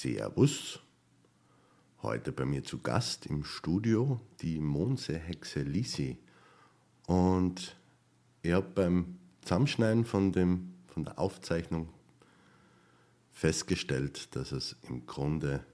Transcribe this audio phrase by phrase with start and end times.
[0.00, 0.80] Servus.
[2.00, 6.16] Heute bei mir zu Gast im Studio die Monse-Hexe Lisi.
[7.06, 7.76] Und
[8.40, 11.90] ich habe beim Zusammenschneiden von, dem, von der Aufzeichnung
[13.30, 15.66] festgestellt, dass es im Grunde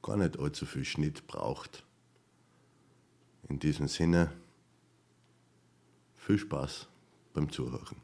[0.00, 1.84] gar nicht allzu viel Schnitt braucht.
[3.50, 4.32] In diesem Sinne,
[6.16, 6.88] viel Spaß
[7.34, 7.98] beim Zuhören.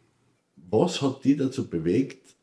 [0.57, 2.37] Was hat die dazu bewegt,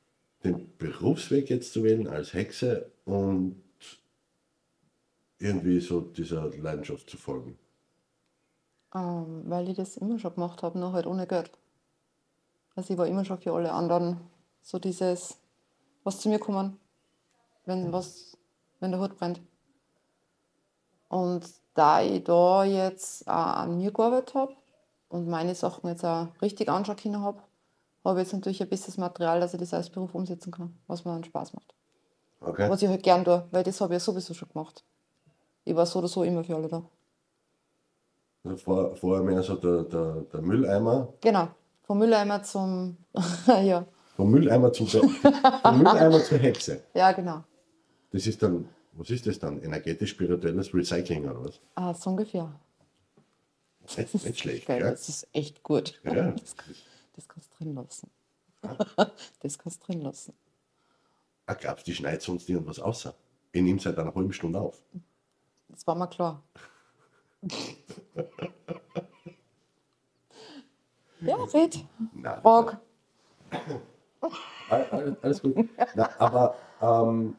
[0.43, 3.61] den Berufsweg jetzt zu wählen als Hexe und
[5.39, 7.57] irgendwie so dieser Leidenschaft zu folgen?
[8.93, 11.51] Ähm, weil ich das immer schon gemacht habe, nur halt ohne Geld.
[12.75, 14.19] Also ich war immer schon für alle anderen
[14.61, 15.37] so dieses,
[16.03, 16.79] was zu mir kommen,
[17.65, 18.37] wenn was,
[18.79, 19.41] wenn der Hut brennt.
[21.09, 24.55] Und da ich da jetzt auch an mir gearbeitet habe
[25.09, 27.41] und meine Sachen jetzt auch richtig anschauen können habe,
[28.07, 31.11] habe jetzt natürlich ein bisschen Material, dass ich das als Beruf umsetzen kann, was mir
[31.13, 31.73] dann Spaß macht.
[32.41, 32.69] Okay.
[32.69, 34.83] Was ich halt gern tue, weil das habe ich ja sowieso schon gemacht.
[35.65, 36.83] Ich war so oder so immer für alle da.
[38.43, 41.13] Also vor, vorher mehr so der, der, der Mülleimer.
[41.21, 41.49] Genau.
[41.83, 42.97] Vom Mülleimer zum.
[43.47, 43.85] ja.
[44.15, 46.81] Vom Mülleimer zum vom Mülleimer zur Hexe.
[46.93, 47.43] ja, genau.
[48.11, 49.61] Das ist dann, was ist das dann?
[49.61, 51.59] Energetisch-spirituelles Recycling oder was?
[51.75, 52.51] Ah, so ungefähr.
[53.97, 54.91] Nicht, nicht schlecht, Geil, ja?
[54.91, 55.99] Das ist echt gut.
[56.03, 56.31] Ja.
[56.39, 56.75] Das, kann-
[57.17, 58.09] das kannst du drin lassen.
[59.41, 60.33] das kannst du drin lassen.
[61.47, 63.13] Ah, glaubst du, die schneidet sonst irgendwas außer?
[63.51, 64.81] Ich nehme seit einer halben Stunde auf.
[65.69, 66.43] Das war mir klar.
[71.21, 71.85] ja, red.
[72.13, 72.79] Nein, Frag.
[74.69, 75.55] All- all- Alles gut.
[75.95, 77.35] Na, aber ähm,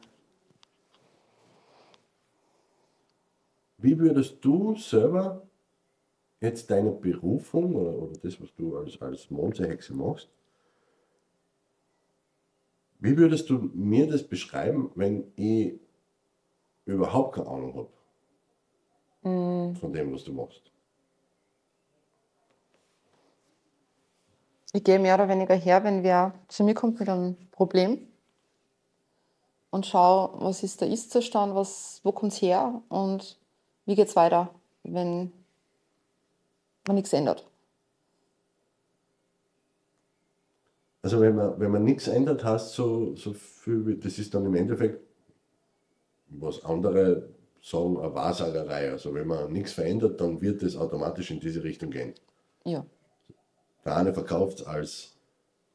[3.77, 5.47] wie würdest du selber
[6.41, 10.29] jetzt deine Berufung oder, oder das, was du als, als Mondseehexe machst,
[12.99, 15.79] wie würdest du mir das beschreiben, wenn ich
[16.85, 17.89] überhaupt keine Ahnung habe
[19.79, 20.71] von dem, was du machst?
[24.71, 28.07] Ich gehe mehr oder weniger her, wenn wer zu mir kommt mit einem Problem
[29.71, 33.39] und schaue, was ist der Ist-Zustand, was, wo kommt es her und
[33.85, 35.31] wie geht es weiter, wenn
[36.89, 37.47] man nichts ändert.
[41.01, 44.45] Also wenn man, wenn man nichts ändert, heißt so, so viel, wie- das ist dann
[44.45, 44.99] im Endeffekt,
[46.27, 47.29] was andere
[47.61, 48.91] sagen, eine Wahrsagerei.
[48.91, 52.13] Also wenn man nichts verändert, dann wird es automatisch in diese Richtung gehen.
[52.65, 52.85] Ja,
[53.85, 55.15] Der eine verkauft es als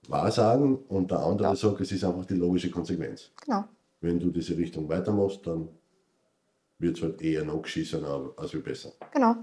[0.08, 1.56] Wahrsagen und der andere Ja.
[1.56, 3.30] sagt, es ist einfach die logische Konsequenz.
[3.44, 3.64] genau.
[4.02, 5.68] Wenn du diese Richtung weitermachst, dann
[6.78, 8.92] wird es halt eher noch geschissen als wie besser.
[9.12, 9.34] Genau.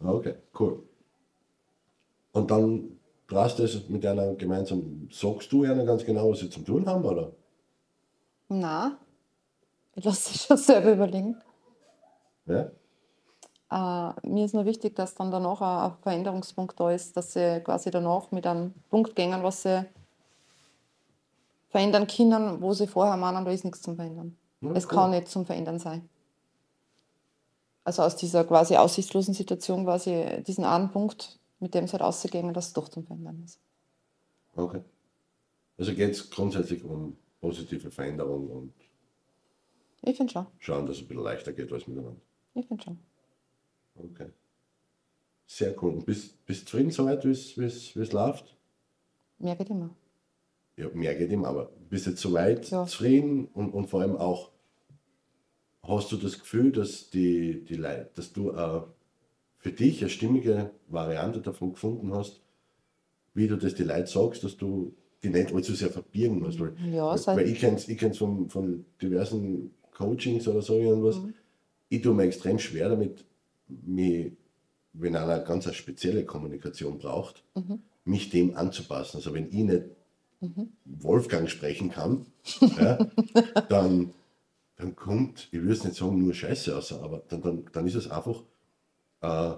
[0.00, 0.82] Ah, Okay, cool.
[2.38, 6.64] Und dann drast es mit einer gemeinsam, sagst du ihnen ganz genau, was sie zum
[6.64, 7.32] tun haben, oder?
[8.48, 8.96] Na,
[9.96, 11.36] ich lasse es schon selber überlegen.
[12.46, 12.70] Ja?
[13.70, 17.60] Äh, mir ist nur wichtig, dass dann danach ein ein Veränderungspunkt da ist, dass sie
[17.62, 19.84] quasi danach mit einem Punkt gehen, was sie
[21.68, 24.38] verändern können, wo sie vorher meinen, da ist nichts zum Verändern.
[24.60, 24.90] Ja, es cool.
[24.90, 26.08] kann nicht zum Verändern sein.
[27.84, 32.54] Also aus dieser quasi aussichtslosen Situation quasi diesen einen Punkt, mit dem es halt ausgegangen,
[32.54, 33.58] dass es doch zum Verändern ist.
[34.54, 34.82] Okay.
[35.76, 38.72] Also geht es grundsätzlich um positive Veränderung und
[40.02, 40.46] Ich finde schon.
[40.58, 42.20] schauen, dass es ein bisschen leichter geht als miteinander.
[42.54, 42.98] Ich finde schon.
[43.96, 44.30] Okay.
[45.46, 45.94] Sehr cool.
[45.94, 47.56] Und bist, bist du zufrieden soweit, wie es-
[48.12, 48.56] läuft?
[49.38, 49.90] Mehr geht immer.
[50.76, 52.84] Ja, mehr geht immer, aber bist jetzt soweit Ja.
[52.86, 54.50] zufrieden und, und vor allem auch,
[55.82, 58.82] hast du das Gefühl, dass die, die Leute, dass du äh,
[59.68, 62.40] für dich eine stimmige Variante davon gefunden hast,
[63.34, 66.58] wie du das die Leute sagst, dass du die nicht allzu sehr verbiegen musst.
[66.58, 71.16] Weil, Ja, weil, ich kenne es ich kenn's von, von diversen Coachings oder so irgendwas.
[71.18, 71.34] Mhm.
[71.90, 73.24] Ich tue mir extrem schwer damit,
[73.68, 74.32] mich,
[74.94, 77.80] wenn einer ganz eine spezielle Kommunikation braucht, Mhm.
[78.04, 79.18] mich dem anzupassen.
[79.18, 79.82] Also wenn ich nicht
[80.86, 82.24] Wolfgang sprechen kann,
[82.80, 82.98] ja,
[83.68, 84.14] dann,
[84.76, 87.96] dann kommt, ich würde es nicht sagen nur Scheiße aus, aber dann, dann, dann ist
[87.96, 88.42] es einfach
[89.20, 89.52] äh,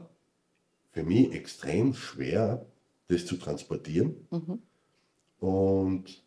[0.93, 2.67] für mich extrem schwer,
[3.09, 4.15] das zu transportieren.
[5.41, 6.23] Und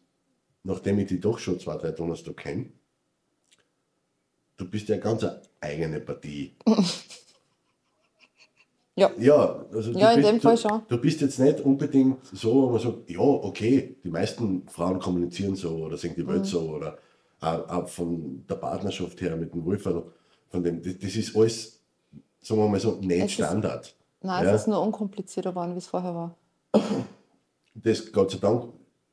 [0.63, 2.71] nachdem ich die doch schon zwei, drei Donnerstag kenne,
[4.57, 6.55] du bist ja ganz eine eigene Partie.
[8.95, 9.11] Ja.
[9.17, 10.81] Ja, also Ja, in bist, dem Fall du, schon.
[10.87, 15.55] Du bist jetzt nicht unbedingt so, wo man sagt, ja, okay, die meisten Frauen kommunizieren
[15.55, 16.45] so oder sehen die Welt Mhm.
[16.45, 16.99] so oder
[17.41, 20.03] auch, auch von der Partnerschaft her mit dem Wolfer,
[20.49, 21.82] von dem, das, das ist alles,
[22.43, 23.95] sagen wir mal so, nicht Es ist- Standard.
[24.21, 24.53] Nein, Ja.
[24.53, 26.35] es ist nur unkomplizierter geworden, wie es vorher war.
[27.75, 28.71] Das Gott sei Dank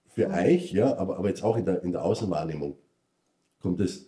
[0.08, 2.76] für euch, ja, aber, aber jetzt auch in der, in der Außenwahrnehmung
[3.60, 4.06] kommt es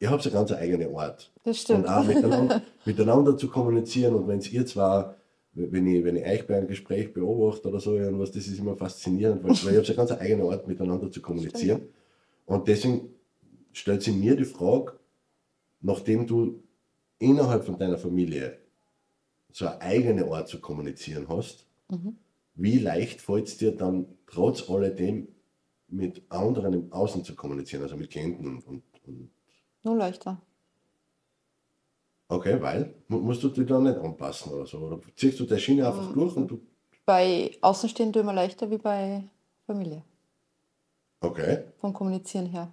[0.00, 1.32] ihr habt eine ganz eigene Art.
[1.44, 1.80] Das stimmt.
[1.84, 4.14] Und auch miteinander, miteinander zu kommunizieren.
[4.14, 5.16] Und wenn es ihr zwar,
[5.54, 8.76] wenn ich, wenn ich euch bei einem Gespräch beobachte oder so, irgendwas, das ist immer
[8.76, 11.82] faszinierend, weil, weil ihr habt eine ganz eigene Art, miteinander zu kommunizieren.
[12.46, 13.08] Und deswegen
[13.72, 14.92] stellt sie mir die Frage,
[15.80, 16.62] nachdem du
[17.18, 18.58] innerhalb von deiner Familie
[19.52, 21.66] so eine eigene Art zu kommunizieren hast,
[22.54, 25.28] wie leicht fällt es dir dann trotz alledem
[25.88, 28.82] mit anderen im Außen zu kommunizieren, also mit Klienten und, und,
[29.84, 30.40] Nur leichter.
[32.28, 35.58] okay, weil mu- musst du dich da nicht anpassen oder so, oder ziehst du der
[35.58, 36.60] Schiene einfach durch und du,
[37.06, 39.24] Bei Außenstehenden immer leichter wie bei
[39.66, 40.04] Familie.
[41.20, 41.64] okay.
[41.78, 42.70] Vom Kommunizieren her.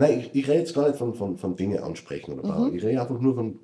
[0.00, 2.76] Nein, ich, ich rede jetzt gar nicht von, von, von Dinge ansprechen oder Mhm.
[2.76, 3.58] Ich rede einfach nur von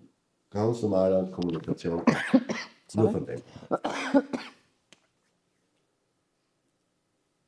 [0.51, 2.03] ganz normaler Kommunikation.
[2.97, 3.41] nur von dem.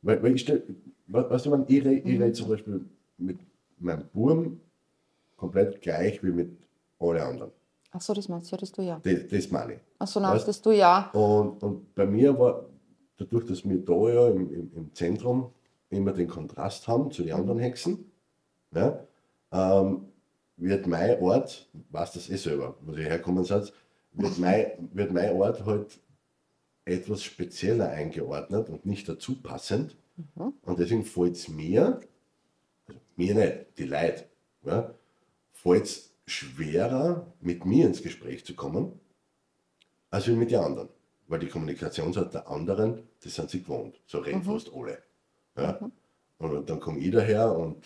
[0.03, 0.63] Weil, weil ich stell,
[1.09, 2.15] we- weißt du, man, ich rede Mhm.
[2.15, 2.85] ich red zum Beispiel
[3.19, 3.39] mit
[3.79, 4.61] meinem Burm
[5.37, 6.51] komplett gleich wie mit
[7.01, 7.51] allen anderen.
[7.91, 9.01] Ach so, das meinst du, ja, das du ja.
[9.03, 9.81] Das, das meine ich.
[9.99, 11.11] Ach so, nein, Weißt- das du ja.
[11.13, 12.67] Und, und bei mir war,
[13.17, 15.51] dadurch, dass wir da ja im, im, im Zentrum
[15.91, 18.11] immer den Kontrast haben zu den anderen Hexen,
[18.77, 19.07] ja,
[19.53, 20.09] ähm,
[20.57, 23.73] wird mein Ort, weiß das eh selber, wo ich herkommen seid,
[24.13, 25.99] wird mein, wird mein Ort halt
[26.85, 29.97] etwas spezieller eingeordnet und nicht dazu passend.
[30.63, 32.01] Und deswegen fällt es mir,
[32.87, 34.25] also mir nicht, die Leute,
[34.63, 34.95] ja,
[35.53, 38.99] fällt es schwerer, mit mir ins Gespräch zu kommen,
[40.11, 40.89] als mit den anderen.
[41.29, 44.01] Weil die Kommunikationsart der anderen, das sind sie gewohnt.
[44.07, 45.03] So reden fast alle.
[45.57, 45.91] Ja?
[46.39, 47.85] Und dann komme ich daher und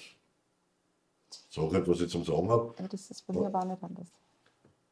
[1.50, 2.74] sage halt, was ich zum Sagen habe.
[2.78, 4.08] Aber das ist bei mir aber auch nicht anders.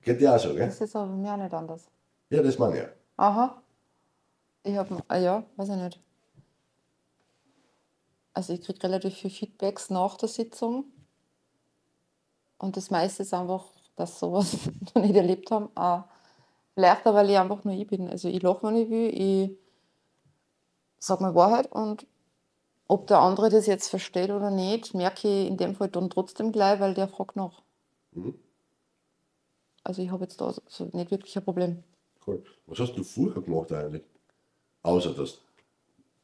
[0.02, 0.66] Geht ja auch so, gell?
[0.66, 1.88] Das ist aber bei mir auch nicht anders.
[2.30, 2.82] Ja, das meine ich.
[2.82, 2.88] ja.
[3.16, 3.62] Aha.
[4.64, 6.00] Ich habe, ah ja, weiß ich nicht.
[8.34, 10.84] Also ich kriege relativ viel Feedbacks nach der Sitzung.
[12.58, 13.64] Und das meiste ist einfach,
[13.96, 14.56] dass sowas
[14.94, 15.70] noch nicht erlebt haben.
[15.76, 16.04] Auch
[16.74, 18.08] vielleicht auch, weil ich einfach nur ich bin.
[18.08, 19.58] Also ich lache, wenn ich will, ich
[20.98, 22.06] sage meine Wahrheit und
[22.88, 26.52] ob der andere das jetzt versteht oder nicht, merke ich in dem Fall dann trotzdem
[26.52, 27.62] gleich, weil der fragt nach.
[28.12, 28.34] Mhm.
[29.84, 31.84] Also ich habe jetzt da so nicht wirklich ein Problem.
[32.26, 32.42] Cool.
[32.66, 34.02] Was hast du vorher gemacht eigentlich?
[34.82, 35.38] Außer dass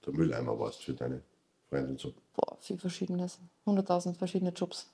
[0.04, 1.22] der Mülleimer warst für deine
[1.68, 2.12] Freunde und so.
[2.34, 3.38] Boah, viel Verschiedenes.
[3.66, 4.90] 100.000 verschiedene Jobs.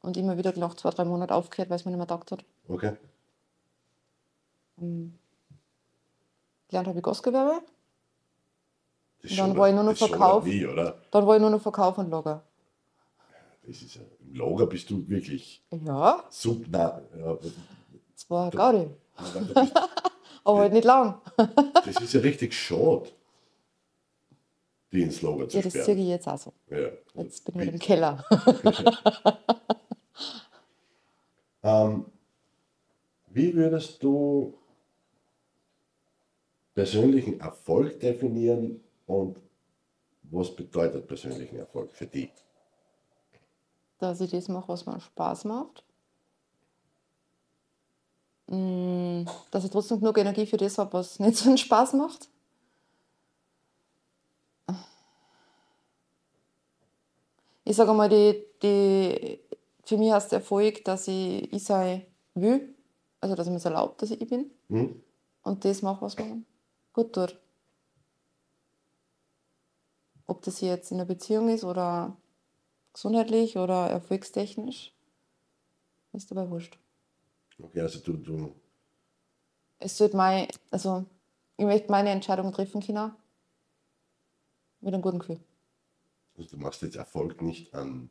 [0.00, 2.44] Und immer wieder nach zwei, drei Monaten aufgehört, weil es mir nicht mehr taugt hat.
[2.68, 2.96] Okay.
[4.76, 5.12] Gelernt
[6.86, 7.62] habe ich Gastgewerbe.
[9.22, 10.44] Das Dann war ich nur noch das Verkauf.
[10.46, 11.02] Oder?
[11.10, 12.42] Dann war ich nur noch Verkauf und Lager.
[13.66, 16.64] Das ist ja, Im Lager bist du wirklich Ja, sub.
[16.68, 17.36] Nein, ja,
[18.14, 18.88] das war Gaudi.
[19.16, 21.20] aber da halt nicht lang.
[21.84, 23.10] das ist ja richtig schade,
[24.92, 25.84] die ins Lager zu Ja, das sperren.
[25.84, 26.52] ziehe ich jetzt auch so.
[26.70, 26.88] Ja.
[27.14, 28.24] Jetzt bin ich wieder im Keller.
[31.60, 32.06] Ähm,
[33.30, 34.54] wie würdest du
[36.74, 39.38] persönlichen Erfolg definieren und
[40.30, 42.30] was bedeutet persönlichen Erfolg für dich?
[43.98, 45.82] Dass ich das mache, was mir Spaß macht.
[48.46, 52.28] Mm, Dass ich trotzdem genug Energie für das habe, was nicht so einen Spaß macht.
[57.64, 59.40] Ich sage mal, die, die,
[59.84, 62.74] für mich heißt Erfolg, dass ich ich sein will,
[63.20, 65.02] also dass ich mir es erlaubt, dass ich ich bin Hm?
[65.42, 66.42] und das mache, was mir
[66.92, 67.38] gut tut.
[70.28, 72.14] Ob das jetzt in einer Beziehung ist oder
[72.92, 74.92] gesundheitlich oder erfolgstechnisch,
[76.12, 76.78] ist dabei wurscht.
[77.60, 78.54] Okay, also du, du
[79.78, 81.06] Es sollte mein, also
[81.56, 83.12] ich möchte meine Entscheidung treffen können
[84.80, 85.40] mit einem guten Gefühl.
[86.36, 88.10] Also du machst jetzt Erfolg nicht an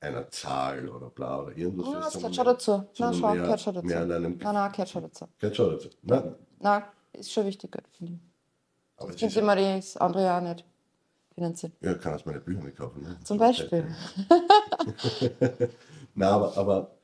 [0.00, 1.88] einer Zahl oder bla oder irgendwas.
[1.92, 2.84] Ja, das gehört schon dazu.
[2.98, 3.86] Nein, mehr- gehört schon dazu.
[3.86, 5.26] Mehr an einem Nein, nein, gehört schon dazu.
[5.38, 5.90] Gehört schon dazu.
[6.02, 6.82] Nein, Nein,
[7.12, 8.32] ist schon wichtig, Geld verdienen.
[8.98, 10.42] aber es nimmt ja, immer das andere ja auch
[11.36, 11.72] nicht finanzieren.
[11.80, 13.02] ja, kann aus meine Bücher nicht kaufen.
[13.02, 13.18] Ne?
[13.24, 13.86] Zum Beispiel.
[16.14, 16.96] Nein, aber, aber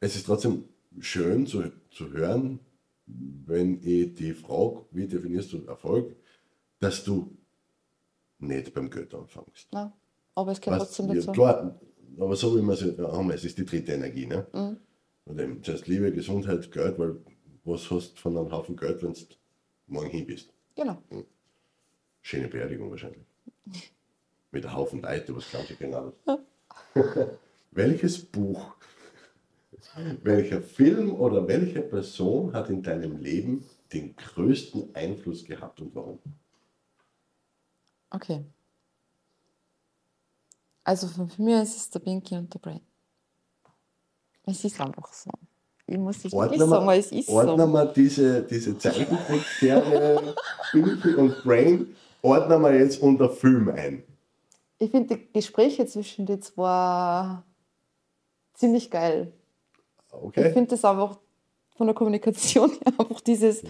[0.00, 0.64] es ist trotzdem
[1.00, 2.60] schön zu, zu hören,
[3.06, 6.14] wenn ich die frage, wie definierst du Erfolg,
[6.80, 7.36] dass du
[8.38, 9.68] nicht beim Geld anfängst.
[9.72, 9.92] Nein,
[10.34, 11.32] aber es gehört trotzdem ja, dazu.
[11.32, 11.80] klar,
[12.18, 14.26] aber so wie wir es ja haben, es ist die dritte Energie.
[14.26, 14.46] Ne?
[14.52, 14.76] Mhm.
[15.24, 17.16] Und eben, zuerst Liebe, Gesundheit, Geld, weil
[17.64, 19.20] was hast du von einem Haufen Geld, wenn du
[19.86, 20.52] morgen hin bist?
[20.76, 20.98] Genau.
[22.20, 23.24] Schöne Beerdigung wahrscheinlich.
[24.50, 26.12] Mit einem Haufen was glaubt ihr genau?
[27.70, 28.76] Welches Buch,
[30.22, 36.20] welcher Film oder welche Person hat in deinem Leben den größten Einfluss gehabt und warum?
[38.10, 38.44] Okay.
[40.84, 42.80] Also für mich ist es der Pinky und der Brain.
[44.44, 45.30] Es ist einfach so.
[45.86, 47.72] Ich muss das wirklich Ordnen sagen, wir, es ist ordnen so.
[47.72, 50.34] wir diese, diese Zeichentrickserie
[50.70, 54.02] Pinky und Brain, ordnen wir jetzt unter Film ein.
[54.78, 57.38] Ich finde die Gespräche zwischen den zwei
[58.54, 59.32] ziemlich geil.
[60.08, 60.52] Ich Okay?
[60.52, 61.18] finde das einfach
[61.76, 63.62] von der Kommunikation her einfach dieses,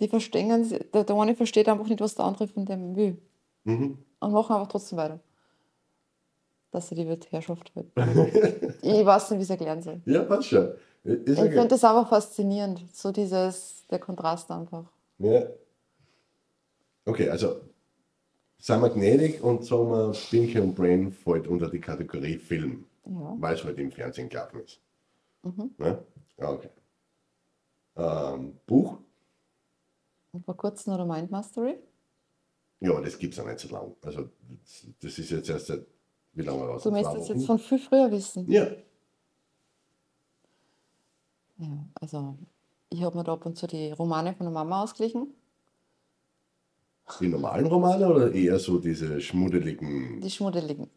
[0.00, 3.18] die verstehen, der, der eine versteht einfach nicht, was der andere von dem will.
[3.64, 3.98] Mhm.
[4.20, 5.20] Und machen einfach trotzdem weiter.
[6.70, 7.86] Dass er die Weltherrschaft hat.
[8.82, 10.00] ich weiß nicht, wie es erklären soll.
[10.06, 10.72] Ja, passt schon.
[11.04, 12.84] Ist Ich ja finde das einfach faszinierend.
[12.92, 14.84] So dieses, der Kontrast einfach.
[15.18, 15.42] Ja.
[17.06, 17.60] Okay, also
[18.58, 23.36] sind wir gnädig und sagen wir, Pinky und Brain fällt unter die Kategorie Film, Ja.
[23.38, 24.80] weil es halt im Fernsehen gelaufen ist.
[25.42, 25.70] Mhm.
[25.78, 26.04] Ne?
[26.36, 26.68] Okay.
[27.96, 28.98] Ähm, Buch?
[30.32, 31.78] Und vor kurzem noch der Mind Mastery.
[32.80, 33.94] Ja, das gibt es ja nicht so lange.
[34.02, 34.28] Also,
[34.62, 35.86] das, das ist jetzt erst seit,
[36.32, 36.82] wie lange raus?
[36.82, 38.48] Du möchtest das jetzt von viel früher wissen.
[38.50, 38.68] Ja.
[41.58, 42.36] Ja, also
[42.90, 45.34] ich habe mir da ab und zu die Romane von der Mama ausgeglichen.
[47.20, 50.20] Die normalen Romane oder eher so diese schmuddeligen?
[50.20, 50.88] die schmuddeligen.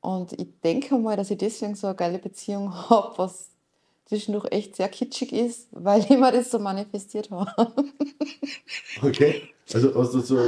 [0.00, 3.50] Und ich denke mal, dass ich deswegen so eine geile Beziehung habe, was
[4.06, 7.50] zwischendurch echt sehr kitschig ist, weil ich mir das so manifestiert habe.
[9.02, 9.42] Okay.
[9.74, 10.38] Also hast du so,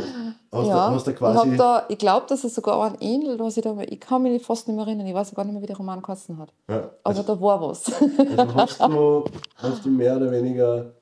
[0.53, 1.51] hast, ja, du, hast du ich, quasi.
[1.51, 4.43] hab da, ich glaube, dass es sogar einen ähnelt, was ich da, ich kann mich
[4.43, 6.53] fast nicht mehr erinnern, ich weiß gar nicht mehr, wie der Roman geheißen hat.
[6.71, 7.93] ja, Aber also, da war was.
[7.93, 9.25] also hast, du,
[9.57, 10.95] hast du mehr oder weniger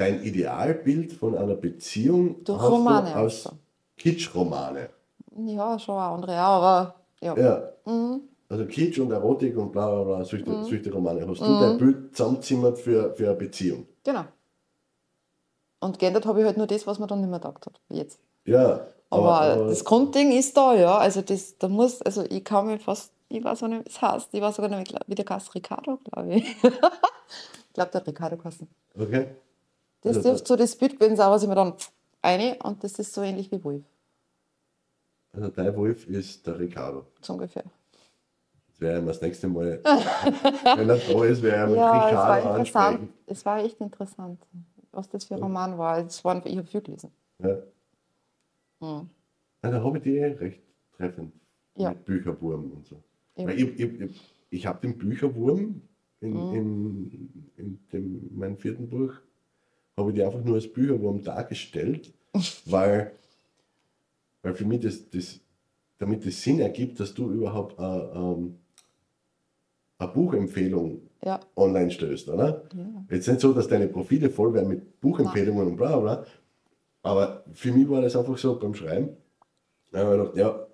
[0.00, 3.58] dein Idealbild von einer Beziehung Durch hast Romane du aus also.
[3.98, 4.88] Kitsch-Romane.
[5.46, 7.36] ja, schon auch andere, aber ja.
[7.36, 7.72] Ja.
[7.84, 8.22] Mhm.
[8.48, 11.26] Also Kitsch und Erotik und bla bla bla, solche, solche Romane.
[11.28, 13.86] Hast du dein Bild zusammenzimmert für, für eine Beziehung?
[14.02, 14.24] Genau.
[15.80, 17.80] Und geändert habe ich halt nur das, was mir dann nicht mehr gedacht hat.
[17.90, 18.18] Jetzt.
[18.44, 18.86] Ja.
[19.10, 20.96] Aber, das Grundding ist da, ja.
[20.98, 24.00] Also das, da muss, also ich kann mir fast, ich weiß auch nicht, wie es
[24.00, 24.32] heißt.
[24.32, 26.44] Ich weiß sogar nicht, wie der heißt Ricardo, glaube ich.
[26.62, 28.68] ich glaube, der hat Ricardo geheißen.
[28.98, 29.28] Okay.
[30.02, 31.74] Das dürfte so das Bild gewesen sein, was ich mir dann
[32.22, 33.84] eine und das ist so ähnlich wie Wolf,
[35.32, 37.06] Also dein Wolf ist der Ricardo.
[37.20, 37.64] so ungefähr.
[38.68, 42.36] Das wäre das nächste Mal, wenn er da ist, wäre er mit Ja, es war
[42.36, 42.58] Ricardo interessant.
[43.00, 43.14] ansprechen.
[43.26, 44.40] Es war echt interessant,
[44.92, 45.98] was das für ein Roman war.
[45.98, 47.10] Es waren, ich habe viel gelesen.
[47.42, 47.58] Ja.
[48.82, 49.06] Ja,
[49.70, 50.62] da habe ich die eh recht
[50.96, 51.34] treffend.
[51.76, 51.90] Ja.
[51.90, 53.02] Mit Bücherwurm und so.
[53.36, 55.82] Weil ich ich, ich, ich habe den Bücherwurm
[56.20, 56.54] in, Mhm.
[56.54, 59.14] in, in dem, meinem vierten Buch,
[60.00, 62.12] habe ich die einfach nur als Bücherwurm dargestellt,
[62.66, 63.12] weil,
[64.42, 65.40] weil für mich das, das,
[65.98, 68.58] damit es Sinn ergibt, dass du überhaupt eine, ähm,
[69.98, 72.64] eine Buchempfehlung Ja, online stößt, oder?
[72.74, 73.04] ja.
[73.10, 76.24] Jetzt nicht so, dass deine Profile voll werden mit Buchempfehlungen und bla bla,
[77.02, 79.16] aber für mich war das einfach so beim Schreiben.
[79.90, 80.66] Da habe ich gedacht, ja,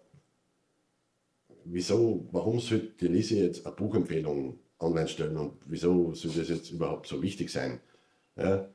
[1.64, 6.70] wieso, warum sollte die Lise jetzt eine Buchempfehlung online stellen und wieso soll das jetzt
[6.70, 7.80] überhaupt so wichtig sein?
[8.36, 8.68] Ja?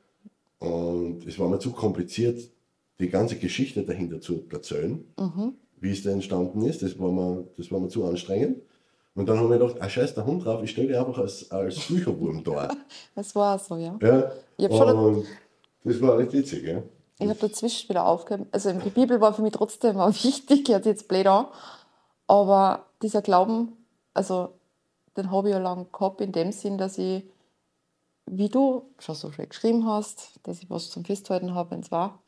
[0.62, 2.40] Und es war mir zu kompliziert,
[3.00, 5.54] die ganze Geschichte dahinter zu erzählen, Mhm.
[5.80, 6.82] wie es da entstanden ist.
[6.82, 8.62] Das war mir, das war mir zu anstrengend.
[9.14, 11.50] Und dann habe ich gedacht, ah scheiß der Hund drauf, ich stelle dich einfach als,
[11.50, 12.68] als Bücherwurm da.
[13.14, 13.98] Es war so, ja.
[14.00, 15.26] Ja, Ich und
[15.84, 16.82] das war recht witzig, ja.
[17.18, 18.46] Ich habe dazwischen wieder aufgehört.
[18.52, 21.46] Also die Bibel war für mich trotzdem auch wichtig, hört jetzt blöd an.
[22.26, 23.72] Aber dieser Glauben,
[24.14, 24.50] also
[25.16, 27.24] den habe ich ja lange gehabt, in dem Sinn, dass ich,
[28.26, 31.90] wie du schon so schön geschrieben hast, dass ich was zum Festhalten habe, wenn es
[31.90, 32.20] war.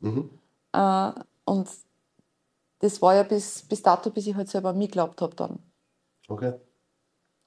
[0.00, 0.30] Mhm.
[0.72, 1.12] Äh,
[1.44, 1.68] und
[2.78, 5.58] das war ja bis, bis dato, bis ich halt selber an mich geglaubt habe dann.
[6.28, 6.54] Okay.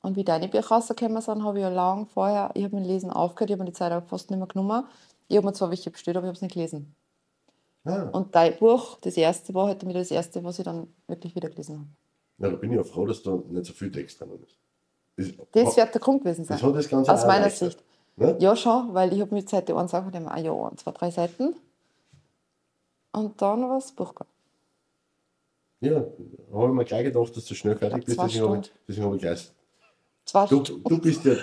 [0.01, 3.10] Und wie deine Bücher rausgekommen sind, habe ich ja lange vorher, ich habe dem Lesen
[3.10, 4.86] aufgehört, ich habe mir die Zeit auch fast nicht mehr genommen.
[5.29, 6.93] Ich habe mir zwar welche bestellt, aber ich habe es nicht gelesen.
[7.86, 11.36] Ah, Und dein Buch, das erste, war halt wieder das erste, was ich dann wirklich
[11.36, 11.88] wieder gelesen habe.
[12.45, 14.57] ja, da bin ich ja froh, dass da nicht so viel Text drin ist.
[15.15, 16.57] Das, Das wird der Grund gewesen sein.
[16.57, 17.81] das hat das Ganze Aus meiner Sicht.
[18.15, 18.38] Ne?
[18.39, 21.10] Ja, schon, weil ich habe mit Seite 1 auch gedacht, ah ja, ein, zwei, drei
[21.12, 21.55] Seiten.
[23.12, 24.29] Und dann war das Buch gegangen.
[25.82, 25.96] Ja,
[26.53, 29.05] habe ich mir gleich gedacht, dass du schnell fertig Ja, bist, deswegen habe ich, deswegen
[29.05, 29.51] habe ich gleich.
[30.25, 30.84] Zwei Du, Stunden.
[30.89, 31.36] du bist ja.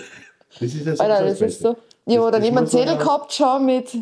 [0.53, 1.73] Das ist ja so Alter, das ist so.
[1.75, 3.95] Das jemand muss man Zettel ja- gehabt schon mit.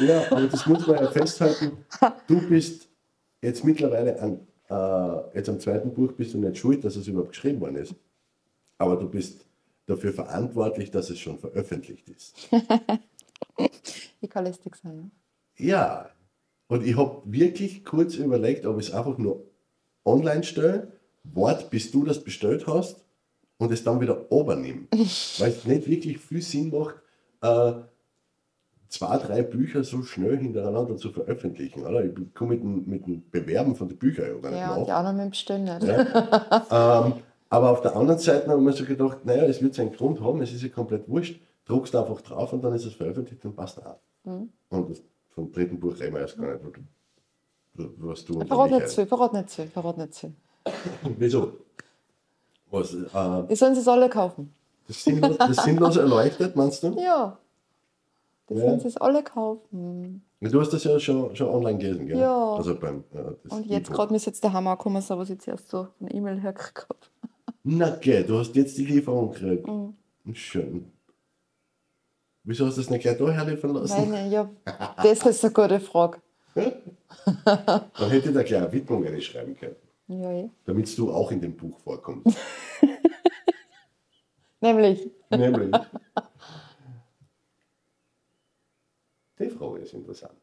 [0.00, 1.78] Ja, aber das muss man ja festhalten.
[2.26, 2.88] Du bist
[3.40, 7.30] jetzt mittlerweile an, äh, jetzt am zweiten Buch bist du nicht schuld, dass es überhaupt
[7.30, 7.94] geschrieben worden ist.
[8.78, 9.46] Aber du bist
[9.86, 12.48] dafür verantwortlich, dass es schon veröffentlicht ist.
[14.20, 15.10] Ich kann lästig sein.
[15.58, 16.08] Ja,
[16.68, 19.44] und ich habe wirklich kurz überlegt, ob ich es einfach nur
[20.04, 20.92] online stelle,
[21.24, 23.04] wart, bis du das bestellt hast
[23.58, 24.88] und es dann wieder obernimm.
[24.92, 26.96] Weil es nicht wirklich viel Sinn macht,
[27.42, 27.74] äh,
[28.88, 31.84] zwei, drei Bücher so schnell hintereinander zu veröffentlichen.
[31.84, 32.04] Oder?
[32.04, 34.88] Ich komme mit, dem- mit dem Bewerben von den Büchern ja gar Ja, nicht und
[34.88, 34.96] nach.
[34.96, 35.82] anderen mit dem Bestellen nicht.
[35.82, 37.06] Ja.
[37.06, 37.12] ähm,
[37.50, 40.40] Aber auf der anderen Seite haben wir so gedacht, naja, es wird seinen Grund haben,
[40.42, 43.84] es ist ja komplett wurscht, druckst einfach drauf und dann ist es veröffentlicht und passt
[43.84, 43.98] auch.
[44.24, 44.48] Mhm.
[44.70, 46.64] Und das, vom dritten Buch reden wir erst gar nicht,
[47.74, 50.32] was du und Verrat nicht zu, verrat nicht zu, verrat nicht zu.
[51.18, 51.52] Wieso?
[52.70, 54.52] Was, äh, Die sollen es alle kaufen.
[54.88, 56.88] das, Sinnlos, das Sinnlose erleuchtet, meinst du?
[57.00, 57.38] Ja.
[58.48, 58.60] Die Ja.
[58.60, 60.24] sollen es alle kaufen.
[60.40, 62.18] Du hast das ja schon, schon online gelesen, gell?
[62.18, 62.54] Ja.
[62.54, 65.30] Also beim, äh, das Und jetzt gerade mir ist jetzt der Hammer gekommen, so was
[65.30, 66.98] ich zuerst so eine E-Mail hergekriegt habe.
[67.66, 69.66] Na, gell, du hast jetzt die Lieferung gekriegt.
[69.66, 69.94] Mhm.
[70.34, 70.92] Schön.
[72.42, 74.10] Wieso hast du das nicht gleich da herliefern lassen?
[74.10, 74.50] Meine, ja,
[75.02, 76.20] das ist eine gute Frage.
[76.54, 79.76] Dann hätte ich da gleich eine Widmung schreiben können,
[80.08, 80.50] Ja, eh.
[80.66, 82.36] damit du auch in dem Buch vorkommst.
[84.60, 85.74] Nämlich, Nämlich.
[89.38, 90.38] Die Frage ist interessant.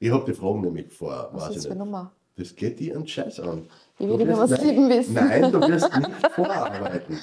[0.00, 1.74] Ich habe die Fragen nämlich vor, was ist das für.
[1.74, 2.12] Nummer?
[2.38, 3.68] Das geht dir einen Scheiß an.
[3.98, 5.14] Ich will wirst- was lieben wissen.
[5.14, 7.18] Nein, du wirst nicht vorarbeiten.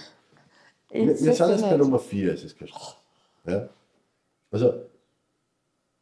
[0.89, 1.77] Wir, wir Ich sind jetzt bei.
[1.77, 2.95] Nummer 4, es ist kein Stress.
[3.45, 3.69] Ja?
[4.51, 4.85] Also,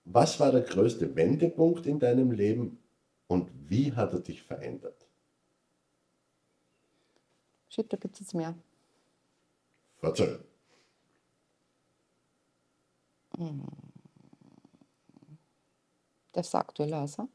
[0.05, 2.79] was war der größte Wendepunkt in deinem Leben
[3.27, 5.05] und wie hat er dich verändert?
[7.69, 8.55] Shit, da gibt es jetzt mehr.
[10.01, 10.39] Erzähl.
[16.35, 17.27] Der sagt aktuell also.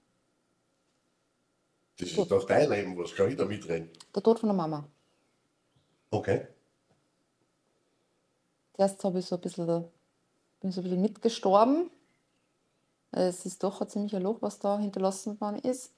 [1.98, 3.90] Das ist doch dein Leben, was kann ich da mitreden?
[4.14, 4.88] Der Tod von der Mama.
[6.10, 6.46] Okay.
[8.74, 9.84] Zuerst habe ich so ein bisschen,
[10.60, 11.90] bin so ein bisschen mitgestorben.
[13.10, 15.92] Es ist doch ein ziemlicher Loch, was da hinterlassen worden ist.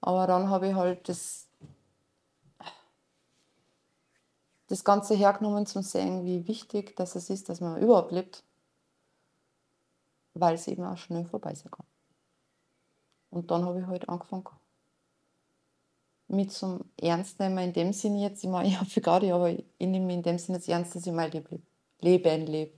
[0.00, 1.48] Aber dann habe ich halt das,
[4.68, 8.44] das Ganze hergenommen zum sehen, wie wichtig dass es ist, dass man überhaupt lebt.
[10.34, 11.86] Weil es eben auch schnell vorbei sein kann.
[13.30, 14.44] Und dann habe ich halt angefangen,
[16.30, 19.64] mit zum Ernst nehmen, in dem Sinne jetzt, ich meine, ich habe gerade, aber ich
[19.78, 21.62] nehme in dem Sinne jetzt ernst, dass ich mein Leben
[22.00, 22.72] Leben lebe.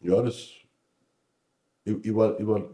[0.00, 0.50] Ja, das.
[1.84, 2.70] Ich, ich, war, ich war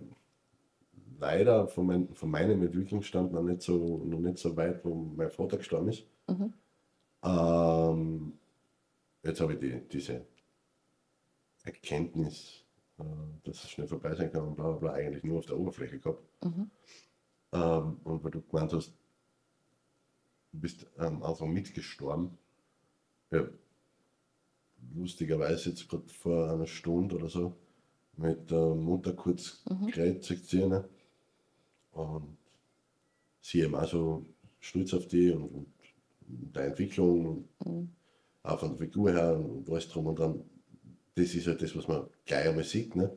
[1.18, 5.30] leider von, mein, von meinem Entwicklungsstand noch nicht, so, noch nicht so weit, wo mein
[5.30, 6.04] Vater gestorben ist.
[7.22, 8.38] Ähm,
[9.22, 10.26] jetzt habe ich die, diese
[11.64, 12.64] Erkenntnis,
[12.98, 13.04] äh,
[13.44, 15.98] dass es schnell vorbei sein kann und bla bla bla, eigentlich nur auf der Oberfläche
[15.98, 16.22] gehabt.
[17.52, 18.92] Ähm, und weil du gemeint hast,
[20.52, 22.36] du bist am Anfang mitgestorben.
[23.30, 23.48] Ja,
[24.94, 27.56] lustigerweise jetzt gerade vor einer Stunde oder so
[28.16, 30.66] mit der Mutter kurz geredet, sagt sie.
[30.66, 30.88] Ne?
[31.92, 32.36] Und
[33.40, 34.26] sie eben auch so
[34.60, 35.66] stolz auf die und, und
[36.52, 37.94] deine Entwicklung, und
[38.42, 40.42] auch von der Figur her und alles drum und dran.
[41.14, 42.94] Das ist halt das, was man gleich einmal sieht.
[42.96, 43.16] Ne?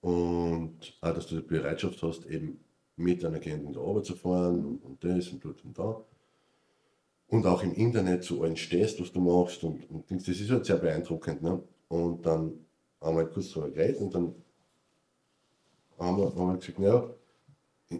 [0.00, 2.60] Und auch, dass du die Bereitschaft hast, eben
[2.96, 6.02] mit einer Klientin zur Arbeit zu fahren und, und das und dort und da.
[7.28, 10.24] Und auch im Internet zu allen stehst, was du machst und, und Dings.
[10.24, 11.42] das ist halt sehr beeindruckend.
[11.42, 11.62] Ne?
[11.88, 12.52] Und dann
[13.00, 14.34] haben wir halt kurz darüber geredet und dann
[15.98, 17.10] haben wir, haben wir gesagt, naja,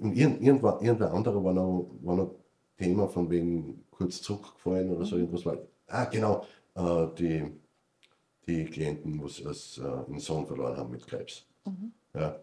[0.01, 2.35] und irgend, irgendwer, anderer war noch, war noch
[2.79, 5.59] Thema von wegen kurz zurückgefallen oder so irgendwas war.
[5.87, 7.51] Ah, genau, äh, die,
[8.47, 11.47] die Klienten, die es äh, einen Sohn verloren haben mit Krebs.
[12.15, 12.41] Ja.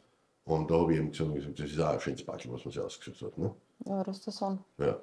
[0.50, 2.72] Und da habe ich eben gesagt, gesagt, das ist auch ein schönes Backel, was man
[2.72, 3.38] sich ausgesucht hat.
[3.38, 3.54] Ne?
[3.86, 4.60] Ja, das ist der Sohn.
[4.80, 5.00] Ja.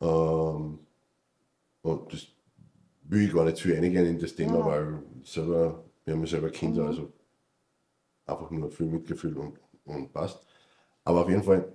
[0.00, 0.78] Ähm,
[1.82, 2.26] und das
[3.02, 4.64] will ich gar nicht zu viel reingehen in das Thema, Ja.
[4.66, 7.12] weil selber, wir haben ja selber Kinder, also
[8.24, 10.42] einfach nur viel Mitgefühl und, und passt.
[11.04, 11.70] Aber auf jeden Fall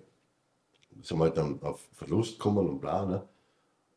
[1.04, 3.28] sind wir halt dann auf Verlust gekommen und bla, ne?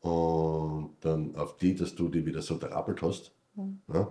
[0.03, 3.33] Und dann auf die, dass du die wieder so terappelt hast.
[3.55, 4.09] Ne?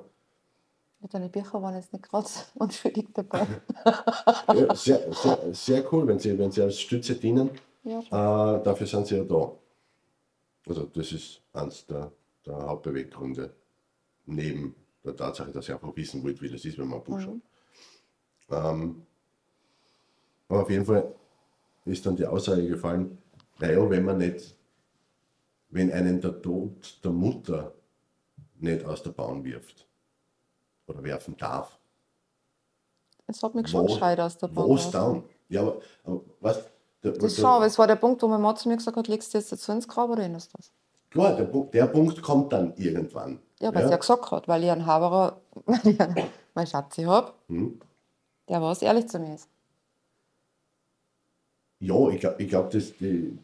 [1.02, 3.48] Ja, deine Bücher waren jetzt nicht gerade unschuldig dabei.
[4.54, 7.52] Ja, sehr, sehr, sehr cool, wenn sie, wenn sie als Stütze dienen.
[7.84, 8.00] Ja.
[8.00, 9.52] Äh, dafür sind sie ja da.
[10.68, 12.12] Also das ist eines der,
[12.46, 13.54] der Hauptbeweggründe,
[14.26, 17.20] neben der Tatsache, dass ich einfach wissen wollte, wie das ist, wenn man ein Buch
[17.20, 17.42] schreibt.
[18.52, 19.04] Ähm,
[20.50, 21.16] aber auf jeden Fall
[21.86, 23.18] ist dann die Aussage gefallen,
[23.60, 24.56] naja, wenn man nicht,
[25.70, 27.74] wenn einen der Tod der Mutter
[28.60, 29.89] nicht aus der Bahn wirft
[30.90, 31.80] oder werfen darf,
[33.28, 35.24] Es hat mich schon gescheit aus der was dann?
[35.50, 36.64] Ja, aber, aber was?
[37.04, 39.08] Der, Das schon, aber es war der Punkt, wo mein Mann zu mir gesagt hat,
[39.08, 40.50] legst du jetzt dazu ins Grab oder das?
[41.10, 43.40] Klar, der, Punkt- der Punkt kommt dann irgendwann.
[43.62, 46.16] Ja, weil sie ja gesagt hat, weil ich einen Haberer, weil ich einen,
[46.54, 47.80] mein Schatzi habe, Hm.
[48.48, 49.48] der was ehrlich zu mir ist.
[51.80, 53.38] Ja, ich glaube, ich glaub, dass die.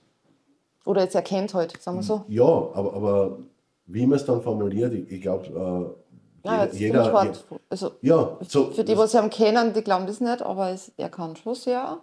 [0.86, 2.26] Oder jetzt erkennt halt, sagen wir so.
[2.28, 3.40] Ja, aber, aber
[3.88, 6.05] wie man es dann formuliert, ich, ich glaube, äh,
[6.46, 7.12] Ja, jetzt jeder.
[7.12, 7.46] hart.
[7.70, 8.72] Also, ja, so.
[8.72, 12.02] für die, was ihn kennen, die glauben das nicht, aber es, er kann schon sehr.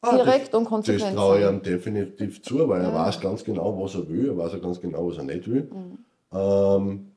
[0.00, 3.06] Ah, Direkt das, und konsequent Das traue ich ihm definitiv zu, weil er Ja.
[3.06, 5.64] weiß ganz genau, was er will, er weiß auch ganz genau, was er nicht will.
[5.64, 6.04] Mhm.
[6.32, 7.12] Ähm,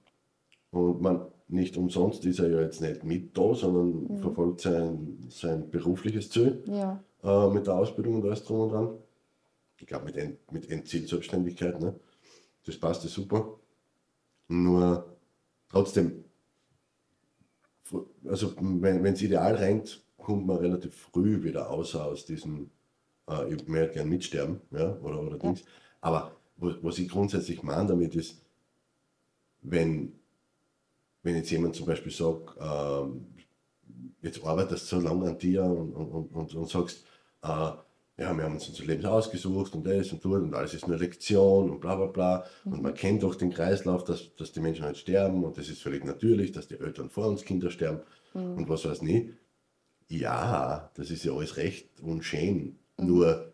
[0.71, 4.17] und man, nicht umsonst ist er ja jetzt nicht mit da, sondern Mhm.
[4.19, 8.89] verfolgt sein, sein berufliches Ziel Ja, äh, mit der Ausbildung und alles drum und dran.
[9.79, 11.93] Ich glaube, mit, End, mit Endziel Selbstständigkeit, ne?
[12.65, 13.59] das passt ja super.
[14.47, 15.05] Nur
[15.71, 16.23] trotzdem,
[18.25, 22.69] also wenn es ideal rennt, kommt man relativ früh wieder außer aus diesem,
[23.27, 25.63] äh, ich möchte gern mitsterben, ja, oder, oder Dings.
[25.99, 28.41] Aber was, was ich grundsätzlich meine damit ist,
[29.61, 30.13] wenn,
[31.23, 33.25] wenn jetzt jemand zum Beispiel sagt, ähm,
[34.21, 37.05] jetzt arbeitest du so lange an dir und, und, und, und, und sagst,
[37.43, 37.71] äh,
[38.21, 40.97] ja, wir haben uns unser Leben ausgesucht und das und dort und alles ist nur
[40.97, 42.45] Lektion und bla bla bla.
[42.65, 45.81] Und man kennt doch den Kreislauf, dass, dass die Menschen halt sterben und das ist
[45.81, 48.01] völlig natürlich, dass die Eltern vor uns Kinder sterben
[48.33, 49.33] und was weiß nicht.
[50.07, 52.77] Ja, das ist ja alles recht und schön.
[52.97, 53.53] Nur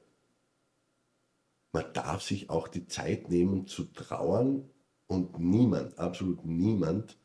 [1.72, 4.70] man darf sich auch die Zeit nehmen zu trauern
[5.08, 7.18] und niemand, absolut niemand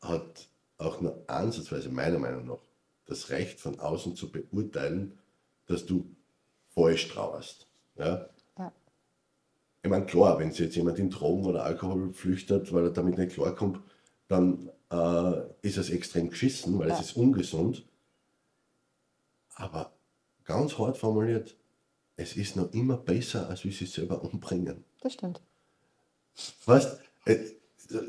[0.00, 2.62] hat auch nur ansatzweise meiner Meinung nach
[3.04, 5.18] das Recht von außen zu beurteilen,
[5.68, 6.04] dass du
[6.70, 7.66] falsch trauerst.
[7.96, 8.28] Ja?
[8.58, 8.72] ja,
[9.82, 13.16] Ich meine, klar, wenn sich jetzt jemand in Drogen oder Alkohol flüchtet, weil er damit
[13.18, 13.80] nicht klarkommt,
[14.28, 16.94] dann äh, ist es extrem geschissen, weil Ja.
[16.98, 17.84] es ist ungesund.
[19.56, 19.92] Aber
[20.44, 21.56] ganz hart formuliert,
[22.16, 24.84] es ist noch immer besser, als wie sie selber umbringen.
[25.00, 25.40] das stimmt.
[26.66, 27.36] Weißt äh,